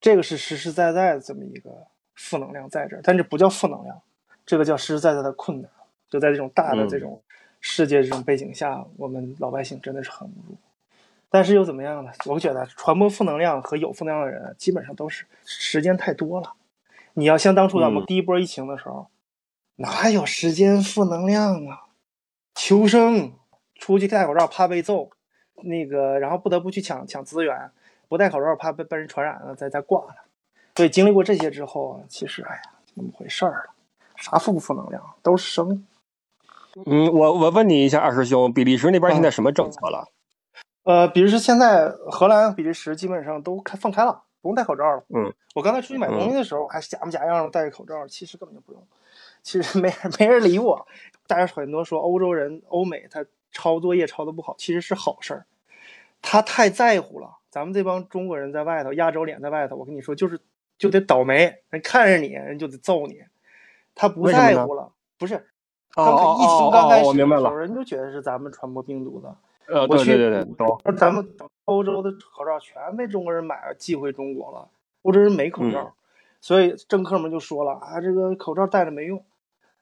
[0.00, 1.70] 这个是实实在在的这么一个
[2.14, 4.00] 负能量在这儿，但这不叫负能量，
[4.46, 5.70] 这个叫实实在在的困难。
[6.08, 7.22] 就在这种大的这种
[7.60, 10.56] 世界这种背景下，我们老百姓真的是很无助。
[11.28, 12.10] 但是又怎么样呢？
[12.26, 16.54] 我觉得传播负能量和有负能量的人，基本上都是时间太多了。
[17.14, 19.08] 你要像当初咱们第一波疫情的时候，
[19.76, 21.86] 哪有时间负能量啊？
[22.54, 23.32] 求生，
[23.74, 25.10] 出去戴口罩怕被揍，
[25.62, 27.70] 那个然后不得不去抢抢资源，
[28.08, 30.14] 不戴口罩怕被被人传染了再再挂了。
[30.76, 32.62] 所以经历过这些之后啊，其实哎呀，
[32.94, 33.74] 那么回事儿了。
[34.16, 35.84] 啥负不负能量，都是生。
[36.84, 40.06] 嗯，我我问你一下，二师兄，比利时那边现在什么政策了？
[40.84, 45.02] 呃，比如说现在荷兰、比利时基本上都开放开了，不用戴口罩了。
[45.08, 48.86] 嗯，我刚才出去买东西的时候，还是假模假样的戴着口罩，其实根本就不用。
[49.42, 50.86] 其实没人没人理我。
[51.26, 55.46] 大家很多说欧洲人、欧美他抄作业抄的不好，其实是好事儿。
[56.20, 57.38] 他太在乎了。
[57.50, 60.38] 咱们这帮中国人在外头，亚洲脸在外头，我跟你说，就是
[60.78, 61.62] 就得倒霉。
[61.70, 63.22] 人看着你，人就得揍你。
[63.94, 65.46] 他不在乎了，不是？
[66.04, 69.34] 刚疫情刚开始的时候，人就觉得是咱们传播病毒的。
[69.66, 70.80] 呃，对对对对，都。
[70.96, 71.26] 咱们
[71.64, 74.68] 欧洲的口罩全被中国人买了，寄回中国了。
[75.02, 75.94] 欧洲人没口罩，
[76.40, 79.24] 所以政客们就说了啊，这个口罩戴着没用。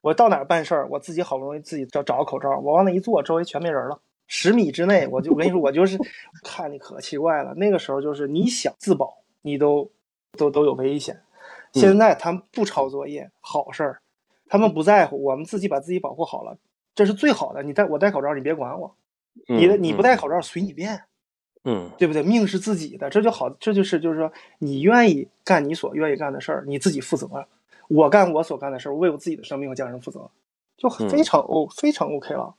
[0.01, 5.99] 我到哪儿办事儿，我自己好不容易自己找找个口罩，我往那一坐，周围全没人了，十米之内，我就我跟你说，我就是
[6.45, 7.55] 看你可奇怪了。
[7.55, 9.91] 那个时候就是你想自保，你都
[10.39, 11.21] 都都有危险。
[11.73, 14.01] 现在他们不抄作业，好事儿，
[14.55, 16.57] 他们不在乎，我们自己把自己保护好了，
[16.95, 17.61] 这是最好的。
[17.65, 18.95] 你戴我戴口罩，你别管我，
[19.49, 21.03] 你的你不戴口罩随你便。
[21.65, 22.23] 嗯，对不对？
[22.23, 27.29] 命是自己的，这就好，这就是就是说，你愿意干你所愿意干的事儿，你自己负责。
[27.89, 30.31] 我干我所干的事儿，为我自己的生命和家人负责，
[30.77, 32.55] 就非常 O 非常 OK 了。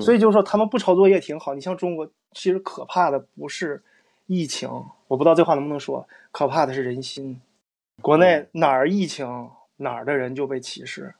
[0.00, 1.52] 所以就是说，他们不抄作业挺好。
[1.54, 3.82] 你像中国，其实可怕的不是
[4.26, 4.70] 疫情，
[5.08, 7.40] 我不知道这话能不能说，可怕的是人心。
[8.00, 11.12] 国内哪儿疫情，哪儿的人就被歧视。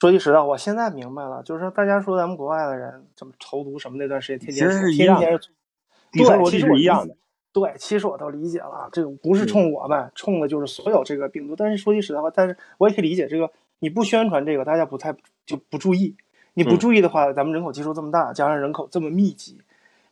[0.00, 5.40] 说句实在，我现在明白了，就是说大家说咱们国外的人怎么投毒什么那段时间，天天天天。
[6.12, 7.14] 对，其实一样的。
[7.52, 11.54] 对，其实我都理解了，这个不是冲我们，冲的就是所有这个病毒。
[11.54, 16.16] 但是说句实在话，但是我也可以理解，这个你不宣传这个，大家不太就不注意。
[16.54, 19.60] 你不注意的话，咱们人口基数这么大，加上人口这么密集，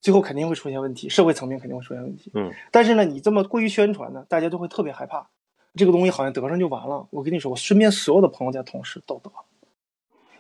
[0.03, 2.31] 最后肯定会出现问题，社会层面肯定会出现问题。
[2.35, 2.53] 嗯。
[2.70, 5.27] 但是呢，你这么过于宣传呢，大家就会特别害怕，
[5.74, 7.07] 这个东西好像得上就完了。
[7.09, 9.31] 我跟你说，我身边所有的朋友、家同事都得。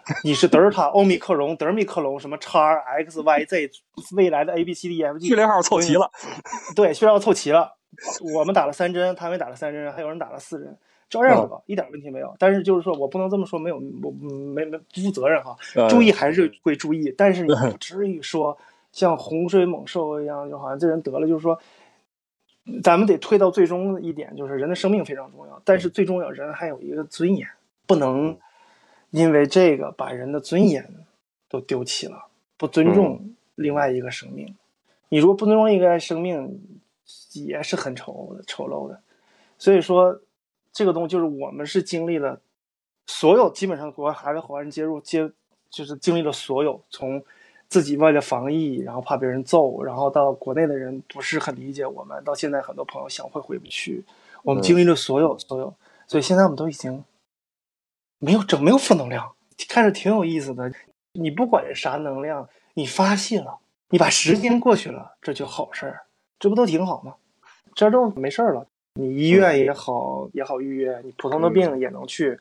[0.24, 3.70] 你是德尔塔、欧米克戎、德尔米克戎，什么叉 X、Y、Z，
[4.16, 6.10] 未来的 A、B、C、D、E、F、G，序列号凑齐了。
[6.74, 7.76] 对，序列号凑齐了。
[8.34, 10.76] 我们打了三针，他们打了三针，还有人打了四针，
[11.10, 12.34] 照样得，一点问题没有。
[12.38, 15.56] 但是就是说我不能这么说，没有我没没不负责任哈。
[15.88, 18.56] 注意还是会注意，但是你不至于说
[18.92, 21.58] 像洪水猛兽一样，就好像这人得了，就是说，
[22.82, 27.46] 咱们得推到最终一点，就是人的生命非常重要，但是最重要人还有一个尊严，
[27.86, 28.38] 不能。
[29.10, 30.86] 因为这个把人的尊严
[31.48, 32.26] 都丢弃了，
[32.58, 34.54] 不尊重另外一个生命。
[35.08, 36.60] 你如果不尊重一个生命，
[37.32, 39.00] 也是很丑的、丑陋的。
[39.56, 40.20] 所以说，
[40.72, 42.38] 这个东西就是我们是经历了
[43.06, 45.30] 所有，基本上国外海外华人接入接，
[45.70, 47.24] 就是经历了所有，从
[47.66, 54.04] 自己为了防疫，然后怕别人揍，然后到国内的人不是很理解我们，到现在很多朋友想回回不去，
[54.42, 55.72] 我们经历了所有所有，
[56.06, 57.02] 所以现在我们都已经。
[58.18, 59.32] 没有整，没有负能量，
[59.68, 60.72] 看着挺有意思的。
[61.12, 63.58] 你不管啥能量，你发泄了，
[63.90, 66.02] 你把时间过去了，这就好事儿，
[66.38, 67.14] 这不都挺好吗？
[67.74, 68.66] 这都没事儿了。
[68.94, 72.38] 你医院也好也好预约，你普通的病也能去，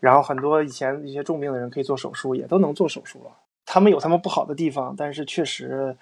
[0.00, 3.30] 然后很多以前一些重病的人可以做手术，也都能做手术了。
[3.64, 5.96] 他们有他们不好的地方，但是确实，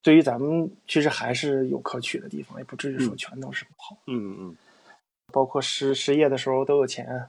[0.00, 3.96] 对于咱们其实还是有可取的地方，也不至于说全都是不好。
[4.06, 4.56] 嗯嗯，
[5.32, 7.26] 包括失失业的时候都有钱。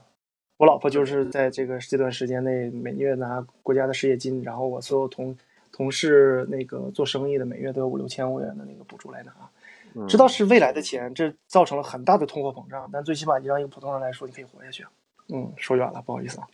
[0.56, 5.36] 我老婆就是在这个这段时间内每月拿国家的失业金，然后我所有同
[5.72, 14.84] 同事那个做生意的每月都有五六千欧元的那个补助来拿，知道是未来的钱，这造成了很大的通货膨胀，但最起码你让一个普通人来说，你可以活下去。
[15.28, 16.46] 嗯，说远了，不好意思啊。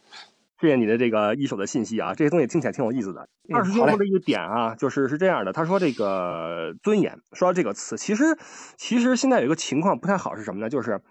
[0.58, 3.28] 谢谢你的这个一手的信息啊，这些东西听起来挺有意思的。
[3.52, 8.24] 二师兄说的一个点啊，就是是这样的，他说这个尊严，说到这个词，其实
[8.78, 10.70] 其实现在有一个情况不太好是什么呢？
[10.70, 11.02] 就是。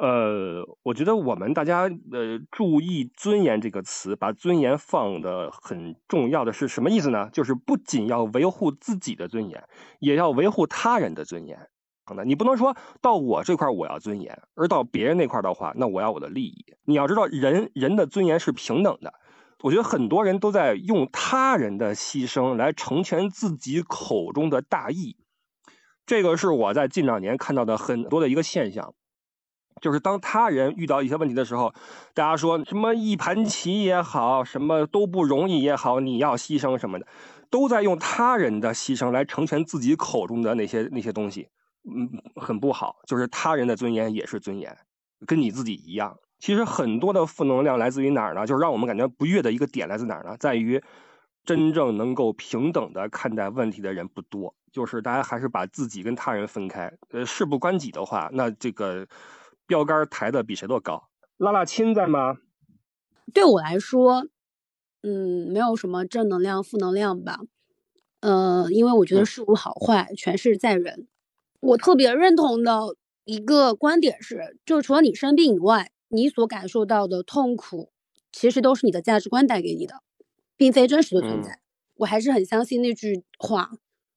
[0.00, 7.30] 呃，我觉得我们大家呃注意“尊严”这个词，把尊严放的很重要的是什么意思呢？
[7.32, 9.64] 就是不仅要维护自己的尊严，
[9.98, 11.68] 也要维护他人的尊严。
[12.14, 16.64] 那你不能说到我这块我要尊严，而到别人那块的话，那我要我的利益。
[16.84, 19.14] 你要知道，人人的尊严是平等的。
[19.62, 25.16] 我觉得很多人都在用他人的牺牲来成全自己口中的大义，
[26.04, 28.94] 这个是我在近两年看到的很多的一个现象。
[29.80, 31.72] 就是当他人遇到一些问题的时候，
[32.14, 37.06] 大家说什么一盘棋也好，什么都不容易也好，你要牺牲什么的，
[37.50, 41.48] 都在用他人的牺牲来成全自己口中的那些那些东西，
[41.84, 42.96] 嗯，很不好。
[43.06, 44.74] 就是他人的尊严也是尊严，
[45.26, 46.16] 跟你自己一样。
[46.38, 48.46] 其实很多的负能量来自于哪儿呢？
[48.46, 50.36] 就是让我们感觉不悦的一个点来自哪儿呢？
[50.38, 50.82] 在于
[51.44, 54.54] 真正能够平等的看待问题的人不多。
[54.72, 56.90] 就是大家还是把自己跟他人分开。
[57.10, 59.06] 呃，事不关己的话，那这个。
[59.66, 61.08] 标杆抬的比谁都高。
[61.36, 62.38] 拉拉亲在吗？
[63.34, 64.28] 对我来说，
[65.02, 67.40] 嗯，没有什么正能量、负能量吧。
[68.20, 71.06] 呃，因为我觉得事物好坏，全是在人。
[71.60, 77.90] 我特别认同的一个观点是，就除了你生病以外，你所感受到的痛苦，
[78.32, 80.02] 其实都是你的价值观带给你的，
[80.56, 81.60] 并非真实的存在。
[81.96, 83.72] 我还是很相信那句话，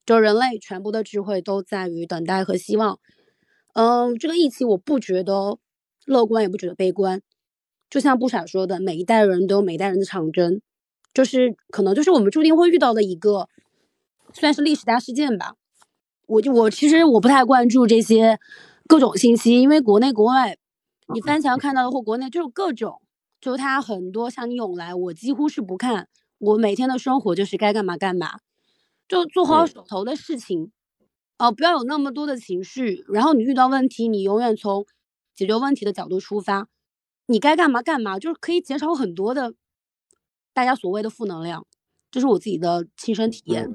[0.06, 3.00] 就人类全部的智慧都在于等待和希望。
[3.74, 5.58] 嗯，这个疫情我不觉得
[6.06, 7.22] 乐观，也不觉得悲观。
[7.90, 10.62] 就像不傻说的，每一代人都有每一代人的长征，
[11.14, 13.48] 就是可能就是我们注定会遇到的一个，
[14.34, 15.56] 算是历史大事件吧。
[16.28, 18.40] 我就我其实我不太关注这些
[18.88, 20.58] 各种信息，因为国内国外
[21.14, 23.02] 你翻墙看到的或国内就是各种，
[23.42, 26.08] 就它很多向你涌来，我几乎是不看。
[26.38, 28.40] 我每天的生活就是该干嘛干嘛。
[29.08, 30.72] 就做好嗯手头的事情，
[31.40, 33.04] 呃，不要有那么多的情绪。
[33.08, 34.86] 然后你遇到问题，你永远从
[35.34, 36.68] 解决问题的角度出发，
[37.28, 39.54] 你该干嘛干嘛，就是可以减少很多的
[40.54, 41.66] 大家所谓的负能量。
[42.12, 43.74] 这是我自己的亲身体验。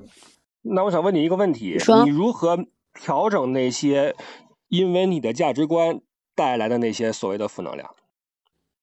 [0.60, 4.14] 那我想问你一个问题：说你如何调整那些
[4.68, 6.02] 因为你的价值观
[6.34, 7.94] 带来的那些所谓的负能量？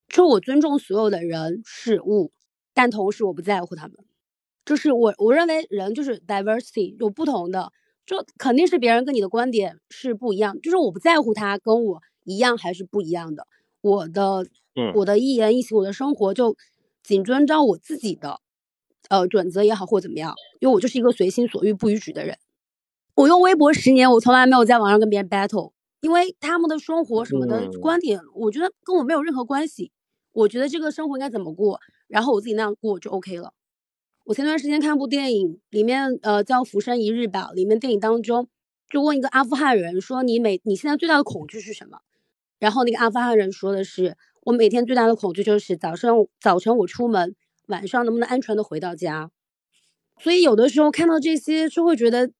[0.09, 2.31] 就我尊重所有的人事物，
[2.73, 3.95] 但同时我不在乎他们。
[4.65, 7.71] 就是我我认为人就是 diversity 有不同的，
[8.05, 13.47] 就肯定是别人跟你的观点是不一样，就是我不在乎他跟我一样还是不一样的。
[13.81, 16.55] 我的嗯我的一言一行，我的生活就
[17.03, 18.39] 谨遵照我自己的
[19.09, 22.37] 呃准则也好或怎么样，因为我就是一个随心所欲不逾矩的人。
[23.15, 29.91] 我用微博十年，我从来没有在网上跟别人 battle，因为他们的生活什么的嗯观点，我觉得跟我没有任何关系。
[30.31, 33.53] 我觉得这个生活应该怎么过，然后我自己那样过就 OK 了。
[34.31, 38.47] 我前段时间看部电影，里面呃叫《浮生一日》吧，里面电影当中
[38.89, 41.97] 就问一个阿富汗人说：“你每你现在最大的恐惧是什么？”
[42.57, 47.35] 然后那个阿富汗人说的是：“我每天最大的恐惧就是早上早晨我出门，
[47.67, 49.29] 晚上能不能安全的回到家。”
[50.17, 52.31] 所以有的时候看到这些，就会觉得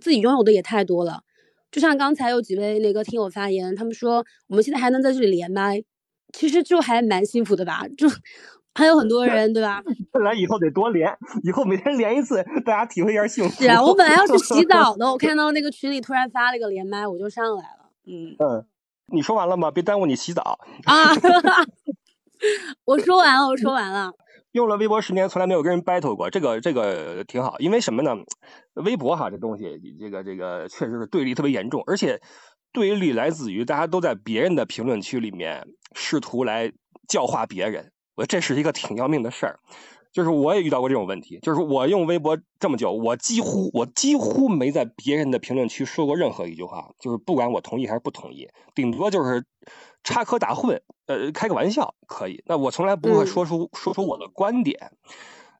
[0.00, 1.24] 自己拥有的也太多了。
[1.70, 5.84] 就像刚才有几位那个听友发言，他们说我们现在还能在这里连麦，
[6.32, 7.86] 其实就还蛮幸福的吧？
[7.98, 8.08] 就
[8.74, 9.82] 还有很多人，对吧？
[10.12, 13.62] 看来以后得多连，以后每天连一次，大家体会一下幸福。
[13.62, 17.90] 是啊，我本来要去洗 澡的，我看到那个群里突然发了一个连麦，我就上来了。
[18.06, 18.64] 嗯嗯，
[19.12, 19.70] 你说完了吗？
[19.70, 20.58] 别耽误你洗澡。
[20.84, 21.10] 啊，
[22.86, 24.12] 我说完了，我说完了。
[24.52, 28.16] 用了微博十年，从来没有跟人 battle 过，这个这个挺好，因为什么呢？
[28.74, 32.20] 微博哈这东西，这个这个确实是对立特别严重，而且
[32.72, 36.72] 对立来自于大家都在别人的评论区里面试图来
[37.06, 39.60] 教化别人，我觉得这是一个挺要命的事儿。
[40.10, 49.44] 就是我也遇到过这种问题，就是我用微博这么久，我几乎我几乎没在别人的评论区说过任何一句话，就是不管我同意还是不同意，顶多就是
[50.02, 52.42] 插科打诨，呃，开个玩笑可以。
[52.46, 54.92] 那我从来不会嗯说出、说出我的观点。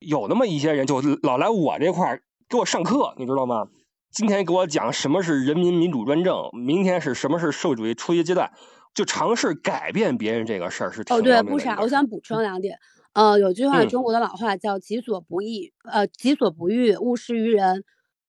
[0.01, 3.69] 有那么一些人就老来我这块儿给我上课，你知道吗？
[4.11, 8.51] 今天给我讲什么是人民民主专政，明天是什么是社会主义初级阶段，
[8.95, 12.79] 就尝试改变别人这个事儿是挺哦，对，不傻，我的一个事儿想补充两点。
[13.13, 17.85] 呃，有句话，嗯中国的老话叫“己所不欲，呃，己所不欲，勿施于人”。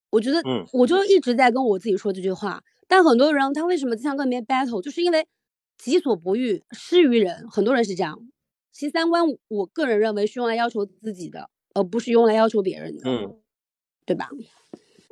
[0.09, 2.63] 我觉得，嗯我就一直在跟我自己说这句话。
[2.87, 5.27] 但很多人他为什么经常跟别人 battle，就是因为
[5.77, 7.47] 己所不欲，施于人。
[7.49, 8.19] 很多人是这样。
[8.71, 13.37] 其实三观，我个人认为是用来要求自己的，而不是用来要求别人的，嗯
[14.05, 14.29] 对吧？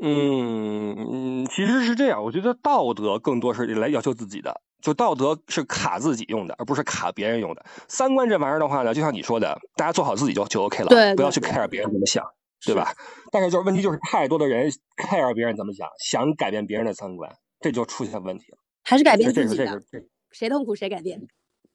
[0.02, 7.66] 嗯嗯，其实是这样，我觉得道德更多是来要求自己的，就道德是卡自己用的，而不是卡别人用的。
[7.88, 12.24] 三观这玩意儿的话呢，就像你说的，大家做好自己就就 OK 了，对不要去 care 别人怎么想，
[12.66, 12.94] 对吧？
[13.32, 18.58] 但是就是问题就是太多的人 care 别人怎么想，想改变别人的三观，这就出现问题了。
[18.84, 20.10] 还是改变这自己的这是，这是。
[20.32, 21.22] 谁痛苦谁改变。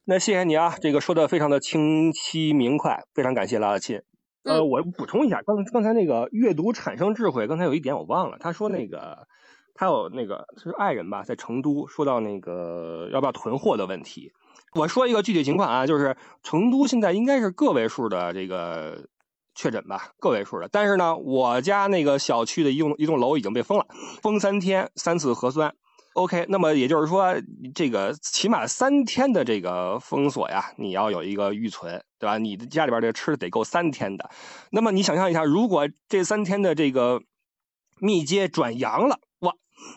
[0.05, 4.01] 那谢谢你啊，这个说的非常的清晰明快，非常感谢拉拉亲。
[4.43, 9.27] 呃，嗯我补充一下，刚刚才那个阅读产生智慧，刚才有一点我忘了，他说那个
[9.73, 14.31] 他有那个是爱人吧，在成都说到那个要不要囤货的问题。
[14.75, 19.07] 我说一个具体情况啊，就是成都现在应该是个位数的这个
[19.55, 20.67] 确诊吧，个位数的。
[20.71, 23.85] 但是呢，我家那个小区的一栋一栋楼已经被封了，
[24.21, 25.73] 封三天，三次核酸。
[26.13, 27.33] OK，那么也就是说，
[27.73, 32.37] 这个起码三天的这个封锁呀，你要有一个预存，对吧？
[32.37, 34.29] 你的家里边这吃的得够三天的。
[34.71, 37.23] 那么你想象一下，如果这三天的这个
[37.99, 39.19] 密接转阳了，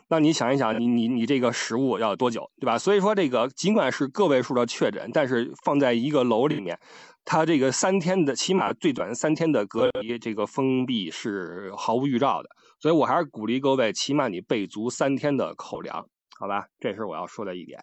[0.08, 2.78] 那你想一想，你你你这个食物要多久，对吧？
[2.78, 6.78] 所以说这个尽管是个位数的确诊，但是放在一个楼里面，
[7.24, 12.48] 它这个三天的起码最短三天的隔离，这个封闭是毫无预兆的。
[12.78, 16.06] 所以我还是鼓励各位，起码你备足三天的口粮，
[16.38, 16.66] 好吧？
[16.78, 17.82] 这是我要说的一点。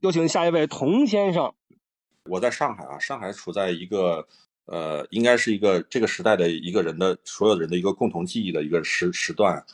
[0.00, 1.52] 有请下一位童先生。
[2.30, 4.26] 我在上海啊，上海处在一个
[4.66, 9.64] 呃，应该是一个这个时代的一个人的所有人的一个共同记忆的一个时时段，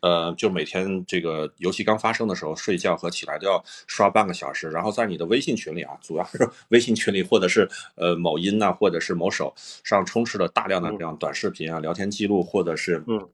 [0.00, 13.28] 呃，就每天这个游戏刚发生的时候，睡觉和起来都要刷半个小时，然后在你的微信群里啊，主要是微信群里或者是呃某音呐、或者是某手上充斥了大量的这样短视频啊、聊天记录，或者是嗯。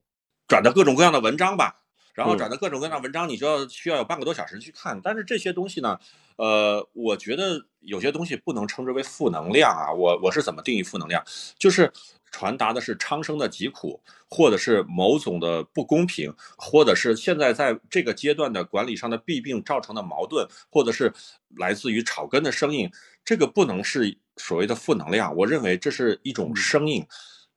[0.46, 1.83] 转的各种各样的文章吧。
[2.14, 5.00] 然后嗯转的各种各样的文章，你就要需要有半个多小时去看。
[5.02, 5.98] 但是这些东西呢，
[6.36, 9.92] 呃，我觉得有些东西不能称之为负能量啊。
[9.92, 11.22] 我我是怎么定义负能量？
[11.58, 11.92] 就是
[12.30, 14.00] 传达的是苍生的疾苦，
[14.30, 21.12] 或者是某种的不公平，或者是现在在这个阶段的管理上的弊病造成的矛盾，或者是
[21.56, 22.90] 来自于草根的声音。
[23.24, 27.04] 这个不能是所谓的负能量，我认为这是一种声音。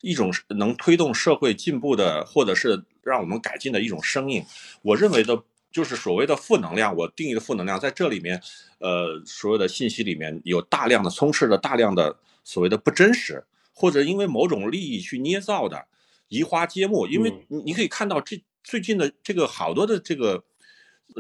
[0.02, 4.44] 一种能推动社会进步的，或者是让我们改进的一种声音。
[4.82, 8.42] 我认为的就是所谓的负能量，我定义的负能量，在这里面，
[8.80, 13.44] 呃，所有的信息里面有大量的充斥着大量的所谓的不真实，
[13.74, 15.88] 或者因为某种利益去捏造的
[16.28, 17.08] 移花接木。
[17.08, 20.44] 因为你你可以看到这最近的这个好多的这个。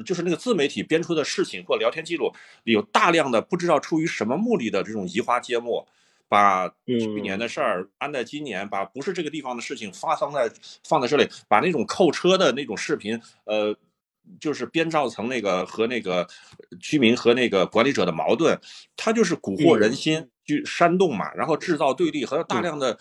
[0.05, 2.31] 就是那个自媒体编出的事情或聊天记录，
[2.65, 5.87] 有大量的不知道出于什么目的的这种移花接木，
[6.27, 10.51] 把去年的事儿安在今年，把不是这个地方的事情发生在
[10.83, 13.75] 放在这里，把那种扣车的那种视频，呃，
[14.39, 16.27] 就是编造成那个和那个
[16.79, 18.59] 居民和那个管理者的矛盾，
[18.95, 22.97] 他就是蛊惑人心，去煽动嘛，然后制造对立和大量的。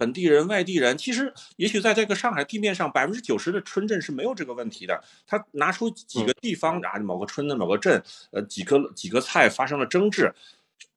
[0.00, 4.98] 本地人、外地人，其实也许在这个上海地面上，百分之九十的村镇是没有这个问题的。
[5.26, 10.32] 他拿出几个地方啊，某个村的某个镇，呃，几个几个菜发生了争执，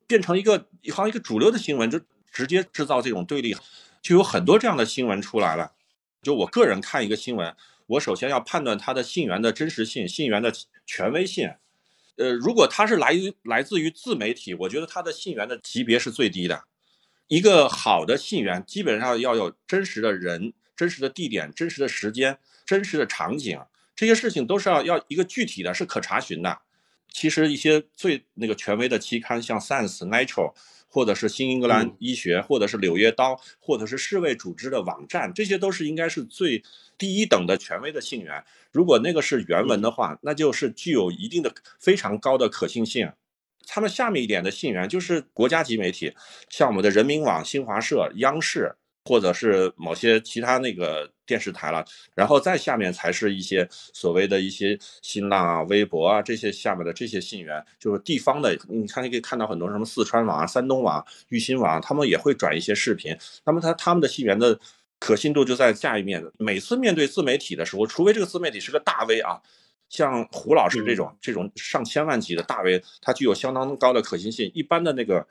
[0.07, 1.99] 变成一个好像一个主流的新闻，就
[2.31, 3.55] 直接制造这种对立，
[4.01, 5.73] 就有很多这样的新闻出来了。
[6.21, 7.55] 就我个人看一个新闻，
[7.87, 10.53] 我首先要判断它的信源的真实性、信源的
[10.85, 11.53] 权威性。
[12.15, 16.63] 呃，如果它是来于来自于自媒体，我觉得它的信源的级别是最低的。
[17.27, 23.59] 一个好的信源基本上要有真实的人、真实的地点、真实的时间、真实的场景，
[23.95, 26.59] 这些事情都是要要一个具体的，是可查询的。
[27.13, 30.51] 其实一些最那个权威的期刊，像 Science、Nature，
[30.89, 36.63] 或者是新英格兰医学，或者是柳叶刀，或者是世卫组织的网站，这些都是应该是最
[36.97, 38.43] 第一等的权威的信源。
[38.71, 43.11] 如果那个是原文的话，那就是具有一定的非常高的可信性。
[43.65, 46.13] 他们下面一点的信源就是国家级媒体，
[46.49, 51.85] 像我们的人民网、新华社、央视，或者是某些其他那个电视台了。
[52.15, 58.57] 然后再下面才是一些所谓的一些新浪啊、微博啊这些下面的这些信源，就是地方的。
[58.67, 63.15] 你看，你可以看到很多什么四川网啊、山东网、育新网，他们也会转一些视频。
[63.45, 64.59] 那么他他们的信源的
[64.99, 66.23] 可信度就在下一面。
[66.37, 69.41] 每次面对自媒体的时候，除非这个自媒体是个大 V 啊。
[69.93, 74.51] 像胡老师这种这种上千万级的大 V，他具有相当高的可信性。
[74.55, 75.27] 一般的那个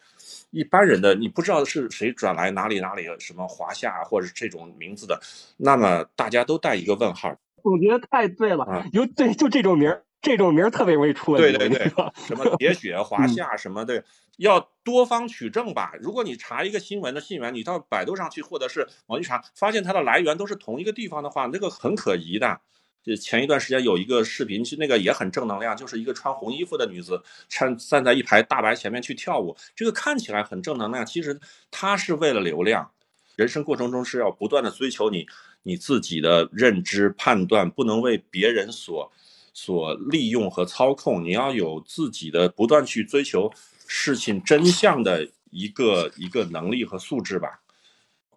[0.53, 5.21] 一般人的，你不知道是谁转来哪里哪里什么华夏或者这种名字的，
[5.57, 7.37] 那么大家都带一个问号。
[7.61, 11.59] 总觉得太对了，有对就这种名儿，这种名儿特别容易出问题。
[11.59, 11.89] 对对对，
[12.25, 14.05] 什么铁血 华夏什么的，
[14.37, 15.93] 要多方取证吧。
[16.01, 22.61] 如果你查一个新闻的信源，你到百度上去或者是网易查，发现它的来源都是同一个地方的话，那个很可疑的。
[23.05, 31.41] 就前一段时间有一个视频，其实那个也很正能量，就是一个穿红衣服的女子站站在一排大白前面去跳舞，这个看起来很正能量，其实
[31.71, 32.91] 她是为了流量。
[33.35, 35.27] 人生过程中是要不断的追求你
[35.63, 39.11] 你自己的认知判断，不能为别人所
[39.55, 43.51] 所利用和操控，你要有自己的不断去追求
[43.89, 47.62] 事情真相的一个一个能力和素质吧。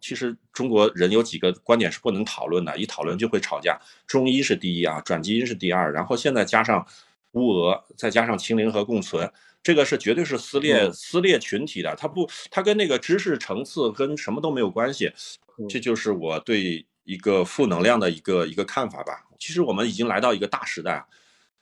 [0.06, 3.76] 其实中国人有几个观点是不能讨论的，一讨论就会吵架。
[4.06, 6.86] 中医是第一啊，转基因是第二，然后现在加上
[7.32, 9.28] 乌俄，再加上清零和共存，
[9.64, 11.96] 这个是绝对是撕裂撕裂群体的。
[11.96, 15.12] 它不，它跟那个知识层次跟什么都没有关系。
[15.68, 19.24] 这就是我对一个负能量的一个一个看法吧。
[19.40, 21.04] 其实我们已经来到一个大时代，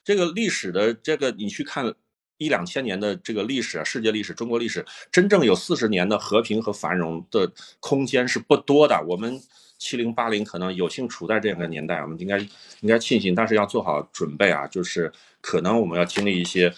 [0.04, 1.96] 这个历史的这个你去看。
[2.44, 9.02] 一两千年的这个历史，世界历史、中国历史，真正有四十年的和平和繁荣的空间是不多的。
[9.08, 9.41] 我们
[9.78, 12.38] 七零八零可能有幸处在这样的年代，我们应该
[12.82, 16.74] 应该庆幸，但是要做好准备啊，就是可能我们要经历一些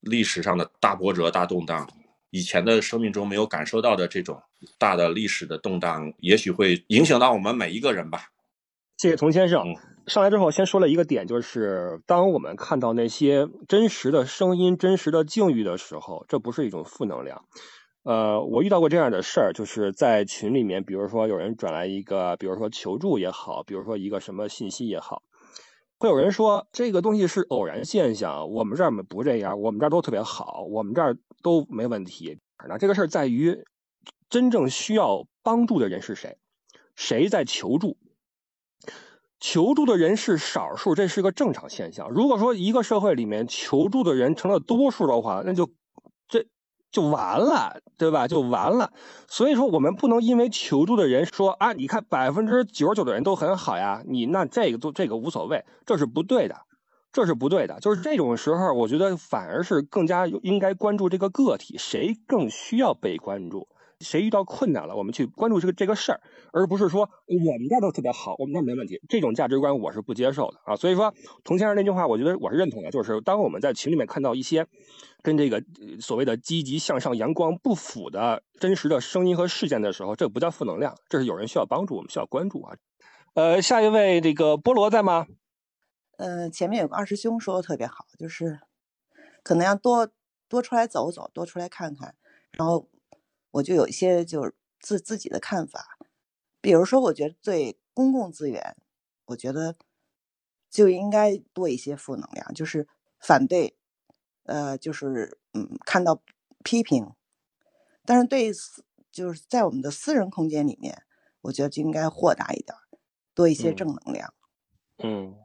[0.00, 1.88] 历史上的大波折、大动荡，
[2.30, 4.42] 以前的生命中没有感受到的这种
[4.78, 8.30] 大的历史的动荡，也许会影响到我们每一个人吧。
[8.96, 9.74] 谢谢童先生。
[10.06, 17.44] 上来之后，先说了一个点，就是当我们看到那些真实的声音、真实的境遇的时候，这不是一种负能量。
[18.02, 25.22] 呃，我遇到过这样的事儿，就是在群里面，比如说有人转来一个，比如说求助也好，比如说一个什么信息也好，
[25.98, 32.38] 会有人说这个东西是偶然现象，我们这儿不这样，我们这儿都特别好，我们这儿都没问题。
[32.68, 33.64] 那这个事儿在于，
[34.28, 36.38] 真正需要帮助的人是谁？
[36.96, 37.96] 谁在求助？
[39.40, 42.10] 求助的人是少数，这是个正常现象。
[42.10, 45.70] 如果说一个社会里面求助的人成了多数的话，那就
[46.28, 46.44] 这
[46.92, 48.28] 就完了，对吧？
[48.28, 48.92] 就完了。
[49.28, 56.56] 所以说，我们不能因为求助的人说啊，你看百分之九十九的人都很好呀，你那这个都这个无所谓，这是不对的，
[57.10, 57.80] 这是不对的。
[57.80, 63.68] 就是这种时候，我觉得反而是更加应该关注这个个体，谁更需要被关注。
[64.00, 66.20] 谁遇到困难了，我们去关注这个这个事儿，
[66.52, 69.00] 而不是说我们这都特别好，我们这没问题。
[69.08, 70.76] 这种价值观我是不接受的啊。
[70.76, 74.66] 所以说，童先生那句话，我觉得我是认同的，就是当我们在群里面看到一些
[75.22, 75.62] 跟这个
[76.00, 82.76] 所谓的积极向上、阳光不符的真实的声音和事件的时候，这不叫负能量，这是有人需要帮助，我们需要关注啊。
[83.34, 85.26] 呃，下一位这个菠萝在吗？
[86.16, 88.60] 呃，前面有个二师兄说的特别好，就是
[89.42, 90.08] 可能要多
[90.48, 92.14] 多出来走走，多出来看看。
[92.52, 92.88] 然后
[93.52, 95.98] 我就有一些就是自自己的看法，
[96.60, 98.76] 比如说，我觉得对公共资源，
[99.26, 99.76] 我觉得
[100.70, 102.88] 就应该多一些负能量，就是
[103.18, 103.76] 反对，
[104.44, 106.22] 呃，就是嗯，看到
[106.62, 107.12] 批评。
[108.04, 111.04] 但是对私就是在我们的私人空间里面，
[111.42, 112.76] 我觉得就应该豁达一点，
[113.34, 114.34] 多一些正能量。
[114.98, 115.36] 嗯。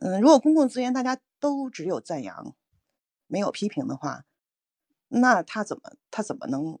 [0.00, 2.54] 嗯，如果公共资源大家都只有赞扬，
[3.26, 4.24] 没有批评的话，
[5.08, 6.78] 那他怎么他怎么能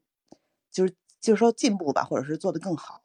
[0.70, 3.02] 就是就是说进步吧，或者是做得更好？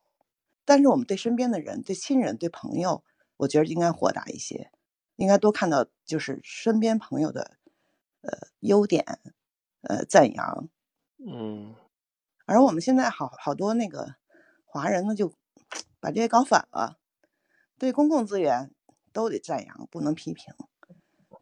[0.65, 3.03] 但是我们对身边的人、对亲人、对朋友，
[3.37, 4.71] 我觉得应该豁达一些，
[5.15, 7.57] 应该多看到就是身边朋友的
[8.21, 9.19] 呃优点，
[9.81, 10.69] 呃赞扬。
[11.17, 11.75] 嗯。
[12.45, 14.15] 而我们现在好好多那个
[14.65, 15.33] 华人呢，就
[15.99, 16.99] 把这些搞反了，
[17.77, 18.73] 对公共资源。
[19.13, 20.55] 都得赞扬，不能批评。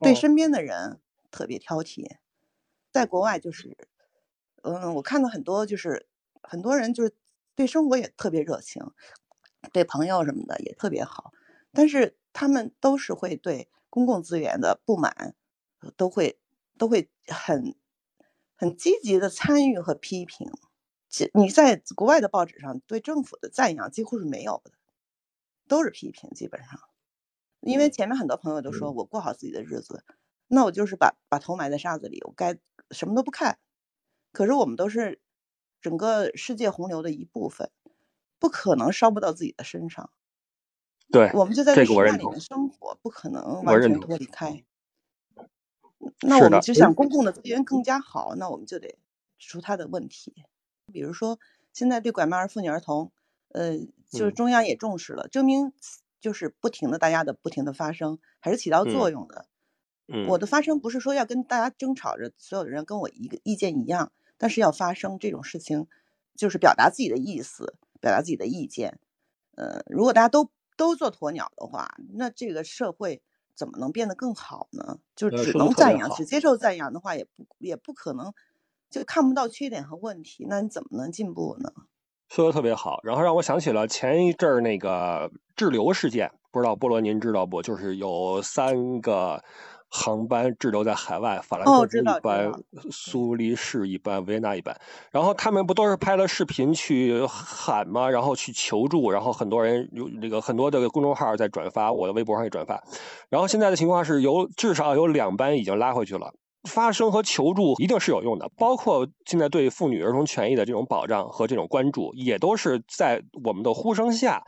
[0.02, 1.00] 对身边的人
[1.32, 2.18] 特别挑剔。
[2.92, 3.78] 在国外就是，
[4.64, 6.08] 嗯，我看到很多就是
[6.44, 7.16] 很多人就是
[7.56, 8.84] 对生活也特别热情，
[9.72, 11.32] 对朋友什么的也特别好，
[11.72, 15.36] 但是他们都是会对公共资源的不满，
[15.96, 16.39] 都会
[16.78, 17.76] 都会很
[18.56, 20.52] 很积极的参与和批评。
[21.34, 24.72] 你在国外的报纸上对政府的赞扬几乎是没有的，
[25.68, 26.80] 都是批评，基本上。
[27.60, 30.04] 因为前面很多朋友都说我过好自己的日子，
[30.48, 32.58] 那我就是把把头埋在沙子里，我该
[32.92, 33.58] 什么都不看。
[34.32, 35.20] 可是我们都是
[35.82, 37.72] 整个世界洪流的一部分，
[38.39, 40.10] 不可能烧不到自己的身上。
[41.12, 44.64] 对，我们就在这个里面生活，不可能完全脱离开。
[46.22, 48.98] 那我们就想公共的资源更加好，那我们就得
[49.38, 50.44] 指出它的问题。
[50.92, 51.39] 比如说
[51.74, 53.12] 现在对拐卖儿妇女儿童，
[53.50, 53.78] 呃，
[54.10, 55.74] 就是中央也重视了，证明。
[56.22, 59.48] 就是不停的，大家的不停的发声，还是起到作用的。
[59.48, 59.51] 嗯，
[60.28, 65.88] 我的发声不是说要跟大家争吵着，所有的人跟我一个意见一样，但是要发声这种事情，
[66.36, 68.99] 就是表达自己的意思，表达自己的意见。
[69.55, 73.22] 呃，如果大家都都做鸵鸟的话，那这个社会
[73.53, 74.99] 怎么能变得更好呢？
[75.16, 78.34] 就只能赞扬，只接受赞扬的话，也不也不可能，
[78.89, 81.72] 就看不到缺点和问题，那你怎么能进步呢？
[82.30, 87.62] 说的特别好，然后让我想起了前一阵儿那个滞留事件，不知道菠萝您知道不？
[87.62, 89.43] 就是有三个
[89.94, 92.52] 航班滞留在海外，法兰克福一班、
[92.89, 94.76] 苏黎世一班、维也纳一班。
[95.12, 98.10] 然后他们不都是拍了视频去喊吗？
[98.10, 102.82] 然后去求助，然后很多人有这个很多的公众号在转发，我的微博上也转发。
[103.30, 106.34] 然后现在的情况是有至少有两班已经拉回去了。
[106.70, 114.42] 发声和求助一定是有用的，包括现在对妇女儿童权益的这种保障和这种关注，也都是在我们的呼声下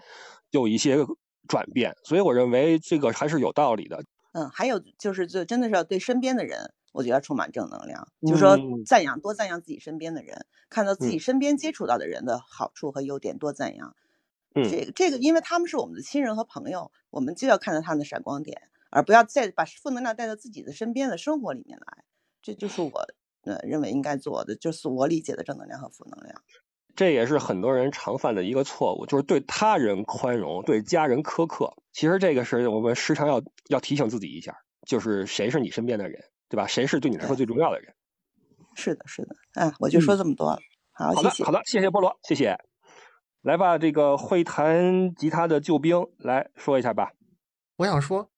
[0.52, 1.00] 有一些
[1.48, 1.94] 转变。
[2.04, 4.02] 所以我认为这个还是有道理的。
[4.34, 13.96] 嗯，还有就是，就真的是要对身边的人，我觉得充满正能量，就是说赞扬，多赞扬自己身边的人，看到自己身边接触到的人的好处和优点，多赞扬。
[14.56, 18.70] 嗯，这个这个，因为他们是我们的亲人和朋友，我们就要看到他们的闪光点。
[18.96, 22.04] 而不要再把负能量带到自己的身边的生活里面来，
[22.44, 22.92] 这就是我
[23.42, 26.44] 呃认为应该做的，就是我理解的正能量和负能量。
[26.96, 31.74] 这也是很多人常犯的一个错误，就是对他人宽容，对家人苛刻。
[31.92, 34.56] 其实这个是我们时常要要提醒自己一下，
[34.88, 36.68] 就是谁是你身边的人，对吧？
[36.68, 37.94] 谁是对你来说最重要的人？
[38.76, 39.36] 是的，是的。
[39.56, 40.60] 嗯，我就说这么多了。
[40.92, 42.58] 好，好的，好的，谢谢菠萝，谢谢。
[43.42, 47.12] 来吧，这个会弹吉他的救兵来说一下吧。
[47.78, 48.30] 我想说。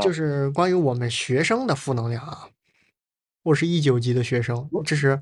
[0.00, 2.48] 就是关于我们学生的负能量啊，
[3.42, 5.20] 我是一九级的学生，这是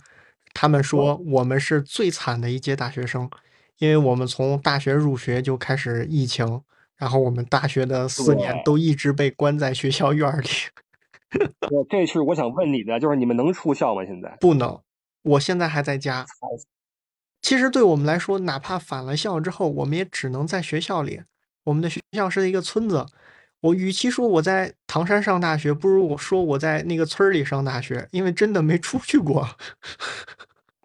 [0.60, 3.30] 他们说我们是最惨的一届大学生，
[3.78, 6.60] 因为我们从大学入学就开始疫情，
[6.98, 10.48] 然后我们大学的四年都一直被关在学校院里。
[11.88, 14.04] 这是我想问你的，就是你们能出校吗？
[14.04, 14.78] 现在不能，
[15.22, 16.26] 我现在还在家。
[17.40, 21.22] 其实对我们来说，哪怕返了校之后，我们也只能在学校里。
[21.64, 23.06] 我们的学校是一个村子。
[23.62, 29.48] 我与其说我在唐山上大学，不如我说我在那个村里上大学，因为真的没出去过。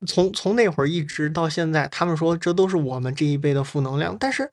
[0.05, 4.51] 从从那会儿一直到现在，他们说这都是我们这一辈的负能量，但是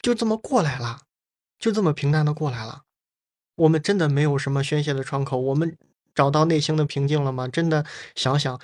[0.00, 1.00] 就这么过来了，
[1.58, 2.82] 就这么平淡的过来了。
[3.56, 5.76] 我们真的没有什么宣泄的窗口，我们
[6.14, 7.46] 找到内心的平静了吗？
[7.46, 7.84] 真的
[8.14, 8.60] 想想，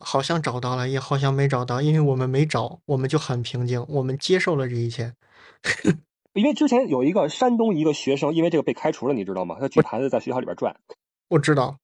[0.00, 5.14] 好像找到了，也好像没找到，因为我们没找，我们就很平静，我们接受了这一切。
[6.34, 9.58] 因为之前有一个山东一个学生，因为这个被开除了，你知道吗？
[9.60, 10.74] 他举牌子在学校里边转。
[11.28, 11.76] 我知道，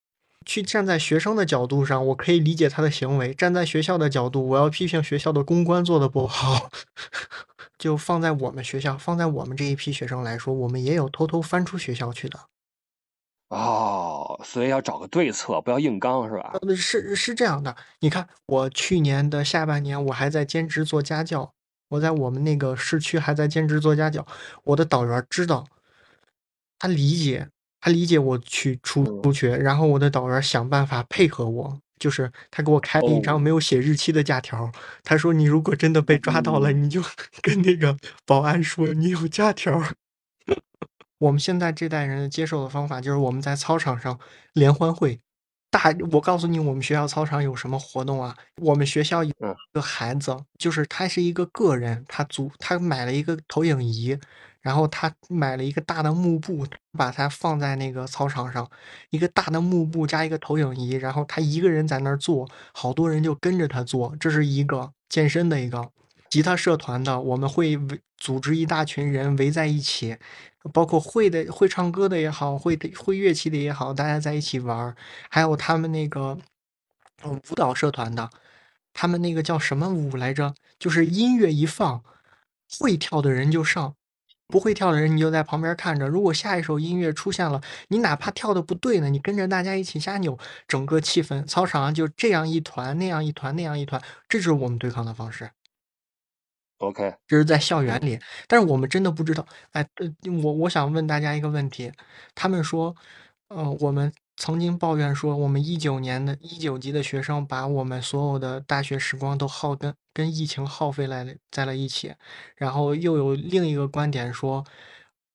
[0.47, 6.71] 去站在学生的角度上，我可以理解他的行为；站在学校的角度，我要批评学校的公关做的不好。
[7.79, 12.41] 就放在我们学校，放在我们这一批学生来说，我们也有偷偷翻出学校去的。
[13.51, 16.59] 哦，所以要找个对策，不要硬刚，是吧？
[16.61, 17.77] 呃，是是这样的。
[18.01, 21.53] 你看，我去年的下半年，我还在兼职做家教，
[21.89, 24.27] 我在我们那个市区还在兼职做家教。
[24.65, 25.67] 我的导员知道，
[26.79, 27.49] 他理解，
[27.81, 34.71] 他理解我去出出去，然后我的导员想办法配合我，就是他给我开了一张没有写日期的假条。
[35.03, 37.03] 他说：“你如果真的被抓到了，你就
[37.43, 39.83] 跟那个保安说你有假条。
[41.19, 44.19] ”我们现在这代人接受的方法就是我们在操场上
[44.53, 45.21] 联欢会。
[45.71, 48.35] 大，我告诉你，我们学校操场有什么活动啊？
[48.63, 49.35] 我们学校有
[49.73, 54.17] 个孩子，就是他是一个个人，他租他买了一个投影仪，
[54.69, 58.71] 然后他买了一个大的幕布，把它放在那个操场上，
[59.09, 64.15] 一个大的幕布加一个投影仪，然后他一个人在那儿做，好多人就跟着他做。
[64.21, 65.91] 这是一个健身的一个
[66.29, 67.79] 吉他社团的，我们会
[68.19, 70.19] 组织一大群人围在一起。
[70.75, 74.95] 包括会的会唱歌的也好，会的会乐器的也好，大家在一起玩儿。
[75.31, 76.37] 还有他们那个
[77.25, 78.29] 嗯舞蹈社团的，
[78.93, 80.55] 他们那个叫什么舞来着？
[80.79, 82.05] 就是音乐一放，
[82.79, 83.95] 会跳的人就上，
[84.49, 86.09] 不会跳的人你就在旁边看着。
[86.09, 90.37] 如果下一首音乐出现了，你哪怕跳的不对呢，你跟着大家一起瞎扭，
[90.67, 95.51] 整个气氛操场上就这样一团，那样一团，那样一团，这就是我们对抗的方式。
[96.79, 99.47] OK，这是在校园里，但是我们真的不知道。
[99.73, 99.87] 哎，
[100.43, 101.93] 我我想问大家一个问题：
[102.35, 102.95] 他们说，
[103.49, 112.13] 呃，我们曾经抱怨说，我们一九年的一九级的学生把我们所有的大学时光都耗跟跟疫情耗费来在了一起。
[112.57, 114.65] 然后又有另一个观点说，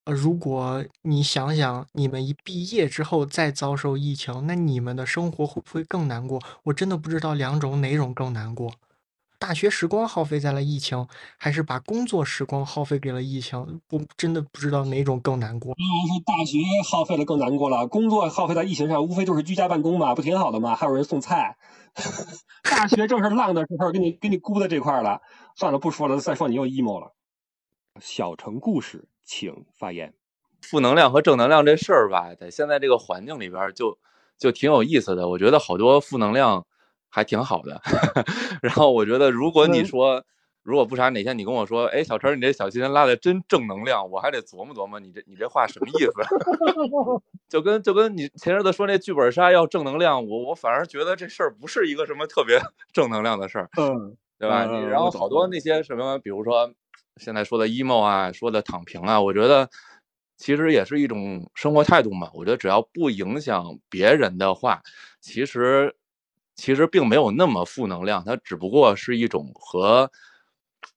[0.04, 6.42] 呃，如果你想想，你们一毕业之后再遭受疫情，那你们的生活会不会更难过？
[6.64, 8.74] 我真的不知道两种哪种更难过。
[9.44, 11.06] 大学时光耗费在了疫情，
[11.38, 13.82] 还是把工作时光耗费给了疫情？
[13.90, 15.76] 我真的不知道哪种更难过。
[15.76, 20.76] 当然是大学耗费了更难过了，工作耗费在疫情上，无非就是居家办公嘛，不挺好的吗？
[20.76, 21.58] 还有人送菜。
[22.64, 25.20] 大学正是浪的时候，给你给你估在这块了。
[25.58, 27.14] 算了，不说了，再说你又 emo 了。
[28.00, 30.14] 小城故事，请发言。
[30.62, 34.00] 负能量和正能量这事儿吧，在现在这个环境里边，就
[34.38, 35.28] 就挺有意思的。
[35.28, 36.66] 我觉得好多负能量。
[37.14, 37.80] 还挺好的，
[38.64, 40.24] 然后我觉得，如果你说，
[40.64, 46.14] 如果不啥哪天你跟我说，哎，小陈，你这小心拉的真正能量，我还得琢磨琢磨，你这你这话什么意思？
[47.48, 52.60] 就跟就跟你前阵子说那剧本杀要正能量，我我反而觉得这事儿不是一个什么特别
[52.94, 54.66] 正能量的事儿，嗯，对吧？
[54.66, 56.74] 你然后好多那些什么，比如说
[57.18, 59.70] 现在说的 emo 啊，说的躺平啊，我觉得
[60.38, 62.32] 其实也是一种生活态度嘛。
[62.34, 64.82] 我觉得只要不影响别人的话，
[65.22, 65.96] 其实。
[66.56, 70.10] 其实并没有那么负能量，它只不过是一种和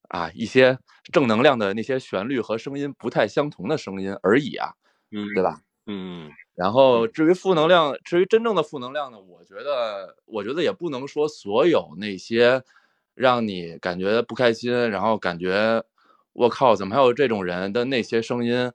[0.08, 0.78] 啊一些
[1.12, 4.70] 正能量的那些旋律和声音不太相同的声音而已啊，
[5.12, 5.60] 嗯，对吧？
[5.86, 12.62] 嗯，然后至于负能量，至于真正的负能量呢，我觉得，我觉得也不能说所有那些
[13.14, 15.82] 让你感觉不开心，然后感觉
[16.32, 18.72] 我靠，怎么还有这种人的那些声音，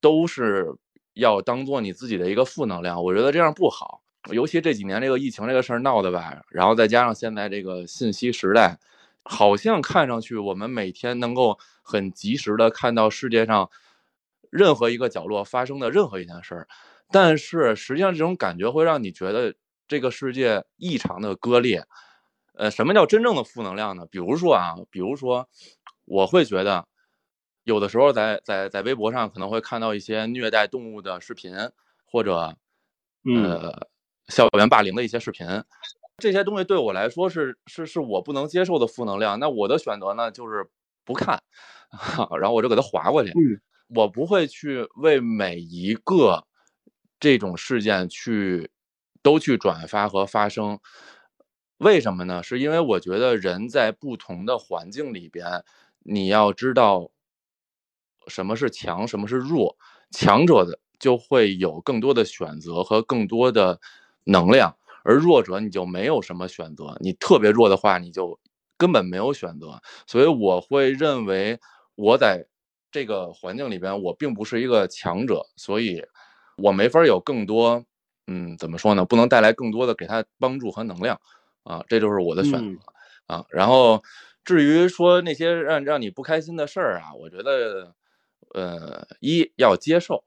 [0.00, 0.74] 都是
[1.14, 3.02] 要当做你自己的一个负能量。
[3.04, 4.00] 我觉得这样不好。
[4.30, 8.78] 尤其这几年这个疫情这个事儿闹的吧，然后再加上现在这个信息时代，
[9.22, 13.68] 好像看上去我们每天能够很及时的看到世界上
[14.50, 16.68] 任何一个角落发生的任何一件事儿，
[17.10, 19.54] 但是实际上这种感觉会让你觉得
[19.86, 21.84] 这个世界异常的割裂。
[22.54, 24.06] 呃，什么叫真正的负能量呢？
[24.10, 25.48] 比如说啊，比如说
[26.06, 26.86] 我会觉得
[27.64, 31.54] 有的时候在在在微博上可能会看到一些虐待动物的视频，
[32.06, 32.56] 或者
[33.34, 33.88] 呃。
[34.28, 35.46] 校园霸凌的一些视频，
[36.18, 39.38] 这些东西对我来说是是是我不能接受的负能量。
[39.38, 40.66] 那我的选择呢，就是
[41.04, 41.42] 不看，
[42.40, 43.32] 然后我就给它划过去。
[43.88, 46.44] 我不会去为每一个
[47.20, 48.70] 这种事件去
[49.22, 50.78] 都去转发和发声。
[51.78, 52.42] 为什么呢？
[52.42, 55.62] 是因为我觉得人在不同的环境里边，
[56.00, 57.10] 你要知道
[58.26, 59.76] 什么是强，什么是弱。
[60.10, 63.80] 强者的就会有更多的选择和更多的。
[64.24, 66.96] 能量，而弱者你就没有什么选择。
[67.00, 68.38] 你特别弱的话，你就
[68.76, 69.80] 根本没有选择。
[70.06, 71.58] 所以我会认为，
[71.94, 72.46] 我在
[72.90, 76.02] 这个环境里边，我并不是一个强者，所以
[76.56, 77.84] 我没法有更多，
[78.26, 79.04] 嗯，怎么说呢？
[79.04, 81.20] 不能带来更多的给他帮助和能量
[81.64, 82.66] 啊，这就是我的选择
[83.26, 83.44] 啊。
[83.50, 84.02] 然后
[84.44, 87.94] 至于说那些让让你不开心的事儿啊，我觉得，
[88.54, 90.24] 呃，一要接受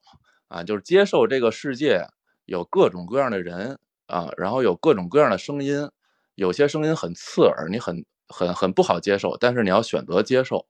[0.49, 2.05] 啊，就是接受这个世界
[2.45, 3.79] 有各种各样的人。
[4.07, 5.89] 啊，然后有各种各样的声音，
[6.35, 10.65] 有些声音很刺耳，你很很很不好接受，但是你要选择接受。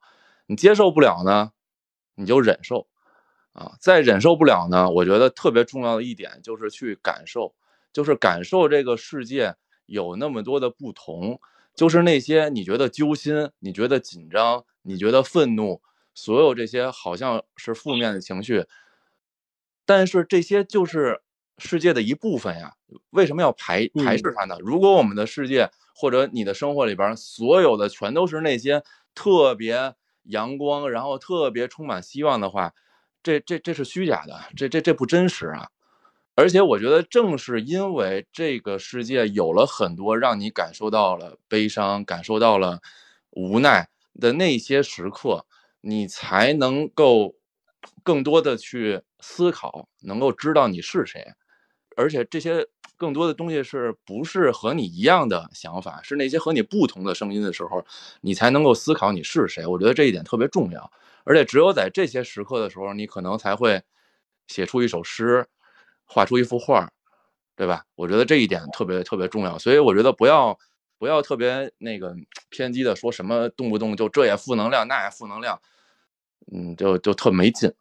[0.47, 1.51] 你接受不了呢，
[2.15, 2.87] 你就忍受
[3.53, 3.73] 啊。
[3.81, 7.53] 再忍受不了呢，我觉得特别重要的一点就是去感受，
[7.93, 11.39] 就是感受这个世界有那么多的不同，
[11.75, 15.81] 就是那些你觉得揪心、你觉得紧张、你觉得愤怒，
[16.13, 18.65] 所有这些好像是负面的情绪，
[19.85, 21.21] 但是这些就是
[21.57, 22.73] 世界的一部分呀。
[23.11, 24.57] 为什么要排排斥它呢？
[24.59, 28.83] 如果我们的世界或者你的生活里边所有的全都是那些
[29.15, 32.73] 特别阳光，然后特别充满希望的话，
[33.23, 35.69] 这这这是虚假的，这这这不真实啊！
[36.35, 42.79] 而且我觉得正是因为这个世界有了很多让你感受到了悲伤、感受到了
[43.31, 43.89] 无奈
[44.19, 45.47] 的那些时刻，
[45.81, 47.33] 你才能够
[48.03, 51.25] 更多的去思考，能够知道你是谁。
[51.97, 57.83] 而且这些更多的东西是不是和你一样的想法，是那些和你不同的声音的时候，
[58.21, 59.65] 你才能够思考你是谁。
[59.65, 60.91] 我觉得这一点特别重要。
[61.25, 63.81] 而且只有在这些时刻的时候，你可能才会
[64.47, 65.45] 写出一首诗，
[66.05, 66.89] 画出一幅画，
[67.55, 67.83] 对吧？
[67.95, 69.57] 我觉得这一点特别特别重要。
[69.59, 70.57] 所以我觉得不要
[70.97, 72.15] 不要特别那个
[72.49, 75.59] 偏激的说什么动不动就这也负能量，那也负能量，
[76.53, 77.73] 嗯，就就特没劲。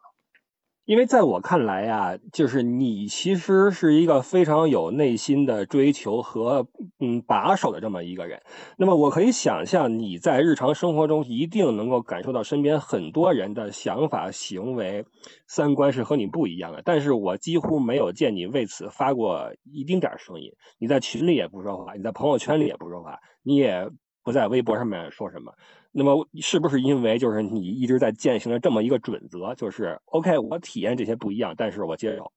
[0.87, 6.69] 因为在我看来呀，就是你其实是一个非常有内心的追求和
[7.01, 8.41] 嗯把手的这么一个人。
[8.79, 15.05] 那么我可以想象你在日常生活中一定能够感受到身边很多人的想法、行为、
[15.49, 16.83] 三观是和你不一样的。
[16.85, 20.53] 但是我几乎没有见你为此发过一丁点声音。
[20.79, 23.91] 你在群里也不说话，你在朋友圈里也不说话，你也
[24.23, 25.53] 不在微博上面说什么。
[25.99, 32.31] 那么是不是因为就是你一直在践行了这么一个准则，就是 OK，我体验这些不一样，但是我接受。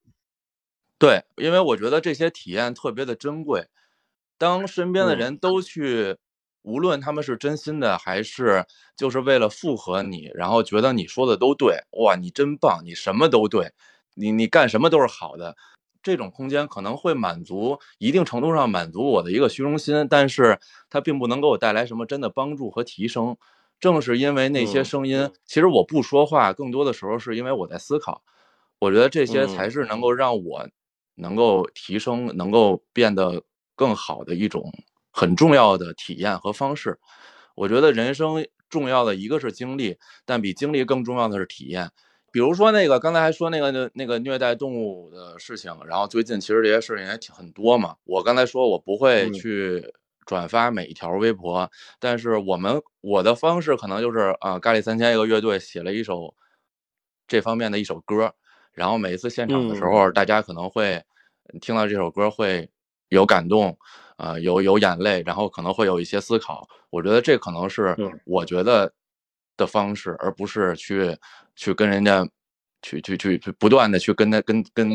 [0.97, 3.67] 对，因为我觉得这些体验特别的珍贵。
[4.37, 6.15] 当身边的人都去，
[6.61, 13.73] 无论他们是真心的还是就是为了附和你，然后觉得你说的都对，哇，你真棒，你什么都对，
[14.15, 15.57] 你你干什么都是好的。
[16.01, 23.37] 这种空间可能会满足一定程度上满足我的一个虚荣心，但是它并不能给我带来什么真的帮助和提升。
[23.79, 28.23] 正是因为那些声音，其实我不说话，更多的时候是因为我在思考。
[28.79, 30.67] 我觉得这些才是能够让我
[31.15, 33.43] 能够提升、能够变得
[33.75, 34.71] 更好的一种
[35.11, 36.99] 很重要的体验和方式。
[37.55, 41.91] 我觉得人生重要的一个是经历，但比经历更重要的是体验。
[42.31, 47.95] 比如说那个刚才还说那个那个虐待动物的事情，然后最近其实这些事情也挺很多嘛。
[48.03, 49.93] 我刚才说我不会去
[50.25, 51.69] 转发每一条微博，
[51.99, 56.35] 但是我们我的方式可能就是啊，咖喱三千一个乐队写了一首
[57.27, 58.33] 这方面的一首歌，
[58.73, 61.03] 然后每一次现场的时候，大家可能会
[61.61, 62.69] 听到这首歌会
[63.09, 63.77] 有感动，
[64.17, 66.67] 啊，有有眼泪，然后可能会有一些思考。
[66.91, 68.93] 我觉得这可能是我觉得。
[69.59, 71.15] 的方式，而不是去
[71.55, 72.25] 去跟人家
[72.81, 74.89] 去去去去不断的去跟他跟跟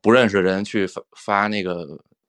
[0.00, 1.86] 不认识的人去发发那个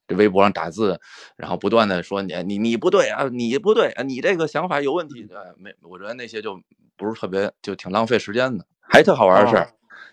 [0.10, 1.00] 微博上打字，
[1.38, 5.24] 然后不断的说你你你不对啊，你不对啊，你这个想法有问题。
[5.24, 6.62] 对，没，我觉得那些就
[6.98, 8.66] 不是特别，就挺浪费时间的。
[8.82, 9.68] 还特好玩的是，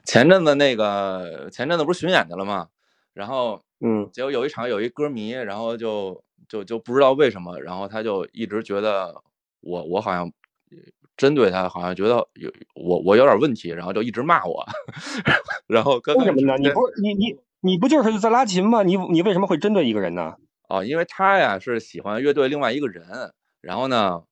[0.05, 2.69] 前阵子那个前阵子不是巡演去了吗？
[3.13, 9.21] 然后嗯，结果有一场有一歌迷，然后就就就不知道为什么，然后他就一直觉得
[9.61, 10.33] 我我好像。
[11.17, 14.65] 针对他，好像觉得有我我有点问题，然后就一直骂我，
[15.69, 16.57] 然后为什么呢？
[16.59, 18.83] 你不你你你不就是在拉琴吗？
[18.83, 20.35] 你你为什么会针对一个人呢？
[20.69, 24.23] 哦，因为他呀是喜欢乐队另外一个人，然后呢，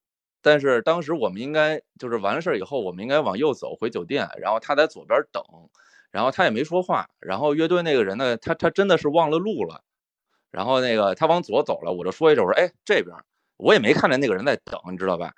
[0.41, 5.43] 但是当时我们应该就是完了事儿以后，我们应该往右走回酒店，然后他在左边等，
[6.11, 9.83] 然后他也没说话，然后乐队那个人呢，他他真的是忘了路了，
[10.51, 13.15] 然后那个他往左走了，我就说一声，我说哎这边，
[13.59, 15.33] 我也没看见那个人在等，你知道吧？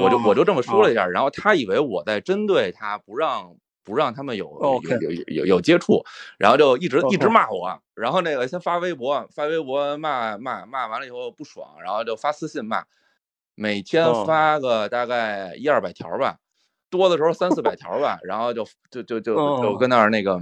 [0.00, 4.46] 我就我就这么说了一下，然后他以为我在针对他，不让不让他们有
[4.82, 6.02] 有有有有接触，
[6.38, 12.84] 然后就一直一直骂我，然后那个先发微博，发微博骂骂骂完了以后不爽，然后就发私信骂，
[13.54, 16.36] 每天发个大概一二百条吧，
[16.90, 20.40] 多的时候三四百条吧，然后就就就就就跟那儿那个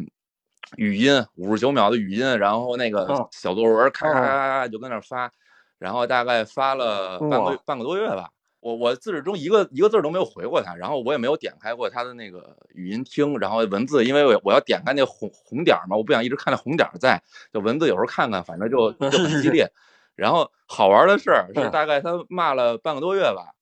[0.77, 5.33] 语音五十九秒的语音，然后那个小作文咔咔咔咔就跟那发，
[5.79, 8.29] 然后大概发了半个半个多月吧。
[8.61, 19.73] 我我自始终一个一个字都没有回过他，然后我也没有点开过他的那个语音听，然后文字，因为我我要点开那红红点嘛，我不想一直看那红点在，就文字有时候看看，反正就就很激 烈。
[20.15, 23.55] 然后好玩的事，是大概他骂了半个多月吧，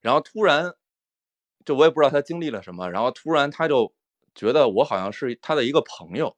[0.00, 0.74] 然后突然，
[1.64, 3.92] 就我也不知道他经历了什么，然后突然他就
[4.34, 6.36] 觉得我好像是他的一个朋友，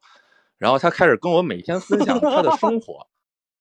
[0.59, 3.07] 然后他开始跟我每天分享他的生 活。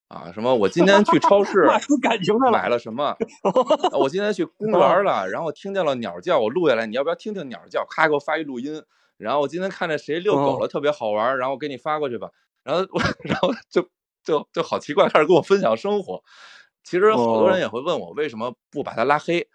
[0.10, 2.52] 啊，什么我今天去超市 骂出感情来了。
[2.52, 3.06] 买了什么？
[3.46, 7.86] 啊我今天去公园了，然后听见了鸟叫，我录下来，你要不要听听鸟叫？
[7.88, 8.84] 咔，给我发一录音。
[9.18, 12.30] 然后我今天看见谁遛狗了，特别好玩，然后我给你发过去吧。
[12.64, 13.88] 然后我， 然后就
[14.24, 16.24] 就就好奇怪，开始跟我分享生活。
[16.84, 19.48] 其实好多人也会问我为什么不把他拉黑，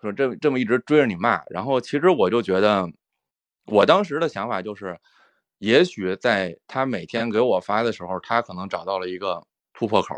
[0.00, 1.42] 说这这么一直追着你骂。
[1.50, 2.86] 然后其实我就觉得，
[3.66, 4.96] 我当时的想法就是，
[5.58, 9.42] 也许在他每天给我发的时候，他可能找到了一个
[9.72, 10.14] 突破口。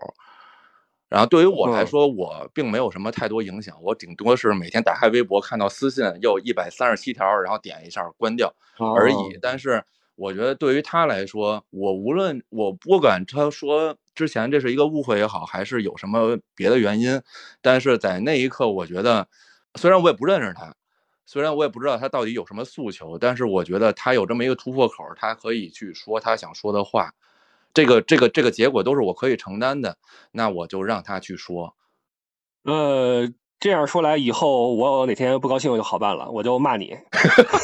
[1.09, 8.53] 然后对于我来说，我并没有什么太多影响，我顶多是每天打开微博看到私信又一百三十七条，然后点一下关掉
[8.97, 9.39] 而已。
[9.41, 9.85] 但是
[10.17, 17.23] 我觉得对于他来说，我无论我不管他说之前这是一个误会也好，还是有什么别的原因，
[17.61, 19.29] 但是在那一刻，我觉得
[19.77, 20.75] 虽然我也不认识他，
[21.27, 27.13] 虽然我也不知道他到底有什么诉求，但是我觉得他有这么一个突破口，他可以去说他想说的话。
[27.75, 29.99] 这个这个这个结果都是我可以承担的，
[30.33, 31.75] 那我就让他去说。
[32.63, 33.29] 呃，
[33.61, 36.97] 这样说来，以后我哪天不高兴我就好办了，我就骂你。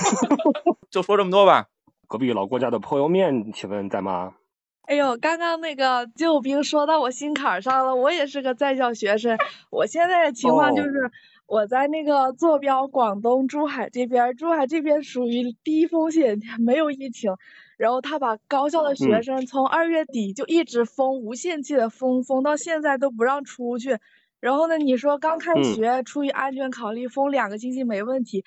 [0.91, 1.69] 就说这么多吧。
[2.09, 4.35] 隔壁老郭家的泼油面，请问在吗？
[4.83, 9.39] 哎呦，刚刚那个救兵说到我心坎上了，我也是个在校学生，
[9.71, 10.89] 我现在的情况就是。
[10.89, 11.11] 哦
[11.51, 17.33] 我在那个坐标广东珠海这边，珠海这边属于低风险，没有疫情。
[17.81, 23.97] 然后他把高校的学生从二月底就一直封，无限期的封，封到现在都不让出去。
[24.39, 28.45] 然后呢，你说刚开学，出于安全考虑，封两个星期没问题，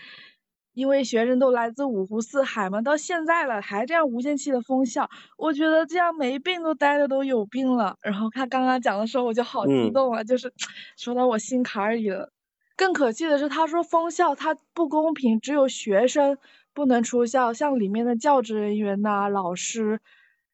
[0.75, 2.83] 因为学生都来自五湖四海嘛。
[2.83, 7.97] 到现在了，还这样无限期的封校，我觉得这样没病都待的都有病了。
[8.03, 10.53] 然后他刚刚讲的时候，我就好激动啊，就是
[10.95, 12.31] 说到我心坎里了。
[12.75, 16.37] 更可气的是，他说封校他不公平，只有学生
[16.73, 19.99] 不能出校，像里面的教职人员呐、老师、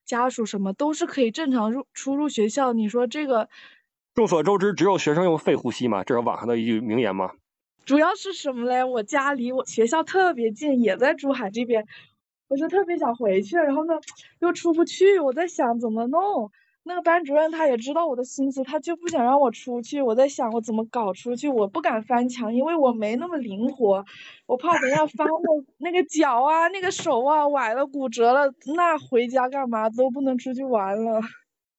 [0.05, 2.73] 家属什么都是可以正常入出入学校。
[2.73, 3.49] 你说这个？
[4.15, 7.31] 众所周知，只有学生用肺呼吸嘛，这是网上的一句名言嘛。
[7.85, 8.83] 主要是什么嘞？
[8.83, 11.85] 我家离我学校特别近，也在珠海这边，
[12.49, 13.93] 我就特别想回去，然后呢
[14.39, 16.51] 又出不去，我在想怎么弄。
[16.83, 20.01] 那个班主任他也知道我的心思，他就不想让我出去。
[20.01, 24.03] 我在想我怎么搞出去，我不敢翻墙，因为我没那么灵活，
[24.47, 31.21] 我怕等下翻了那个脚啊、那个手啊崴了、骨折了，那回家干嘛都不能出去玩了。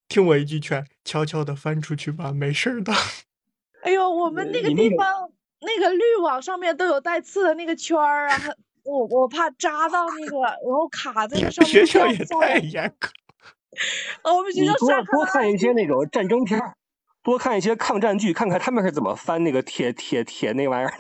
[0.09, 2.93] 听我一句劝，悄悄的翻出去吧，没事的。
[3.83, 8.37] 哎呦，我们那个地方那个滤网上面都有带刺的那个圈儿啊，
[8.85, 11.73] 我我怕扎到那个，然后卡在那上面。
[11.73, 13.09] 学校也太严格。
[14.25, 16.61] 哦，我们学校多多看一些 那种战争片，
[17.23, 20.95] 多看一些抗战剧，看看他们是怎么翻那个铁铁铁那玩意儿。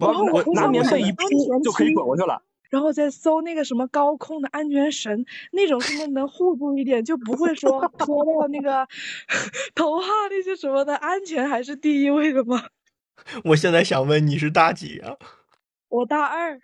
[0.00, 1.24] 我我拿棉被一铺
[1.62, 2.42] 就可以滚过去了。
[2.70, 8.88] 然后再搜那个什么高空的安全绳，那种是不是能护住一点，就不会说说到那个
[9.74, 12.64] 头号那些什么的，安全还是第一位的吗？
[13.44, 15.16] 我现在想问你是大几啊？
[15.88, 16.58] 我大二。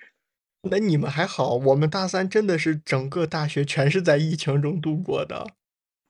[0.71, 5.47] 那你们还好，我们大三真的是整个大学全是在疫情中度过的。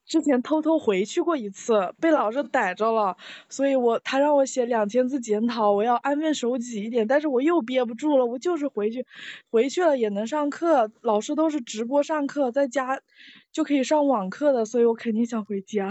[0.07, 3.15] 之前偷偷回去过一次，被老师逮着了，
[3.51, 9.05] 所以我他让我写两千字检讨，我要安分守己一点，但是我又憋不住了，我就是回去，
[9.51, 12.99] 回去了也能上课，老师都是直播上课，在家
[13.53, 15.91] 就可以上网课的，所以我肯定想回家。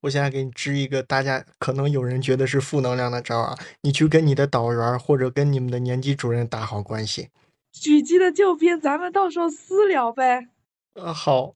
[0.00, 7.28] 我现在给你支一个大家可能有人觉得是负能量的招啊，你去跟你的导员或者跟你们的年级主任打好关系。
[7.74, 10.48] 狙击的救兵，咱们到时候私聊呗。
[10.94, 11.54] 呃，好。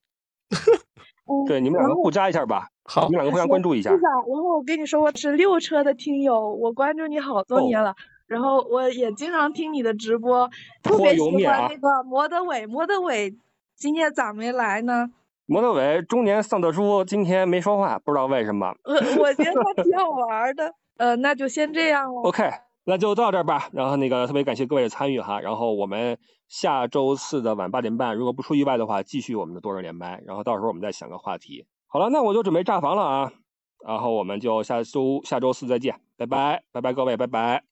[1.49, 2.69] 对，你们两个互加一下吧。
[2.85, 3.91] 好，你们两个互相关注一下。
[3.91, 7.93] 然后我跟你说，我是六车的听友，我关注你好多年了。
[7.93, 7.97] 哦、
[8.27, 10.51] 然后我也经常听你的直播，
[10.83, 12.67] 特别喜欢那个摩德伟。
[12.67, 13.35] 摩德伟
[13.75, 15.11] 今天咋没来呢？
[15.47, 18.75] 摩德伟中年丧德叔今天没说话，不知道为什么。
[18.85, 20.75] 呃，我觉得他挺好玩的。
[20.99, 22.21] 呃，那就先这样了。
[22.29, 22.51] OK。
[22.85, 26.19] 那就到这儿吧，然后那个特别感谢各位的参与哈，然后我们
[26.49, 31.67] 下周四的晚八点半，如果不出意外的话，继续我们的多人连麦，然后到时候我们再想个话题。
[31.87, 33.33] 好了，那我就准备炸房了啊，
[33.87, 37.65] 然后我们就下周下周四再见，拜拜，拜拜各位，拜拜。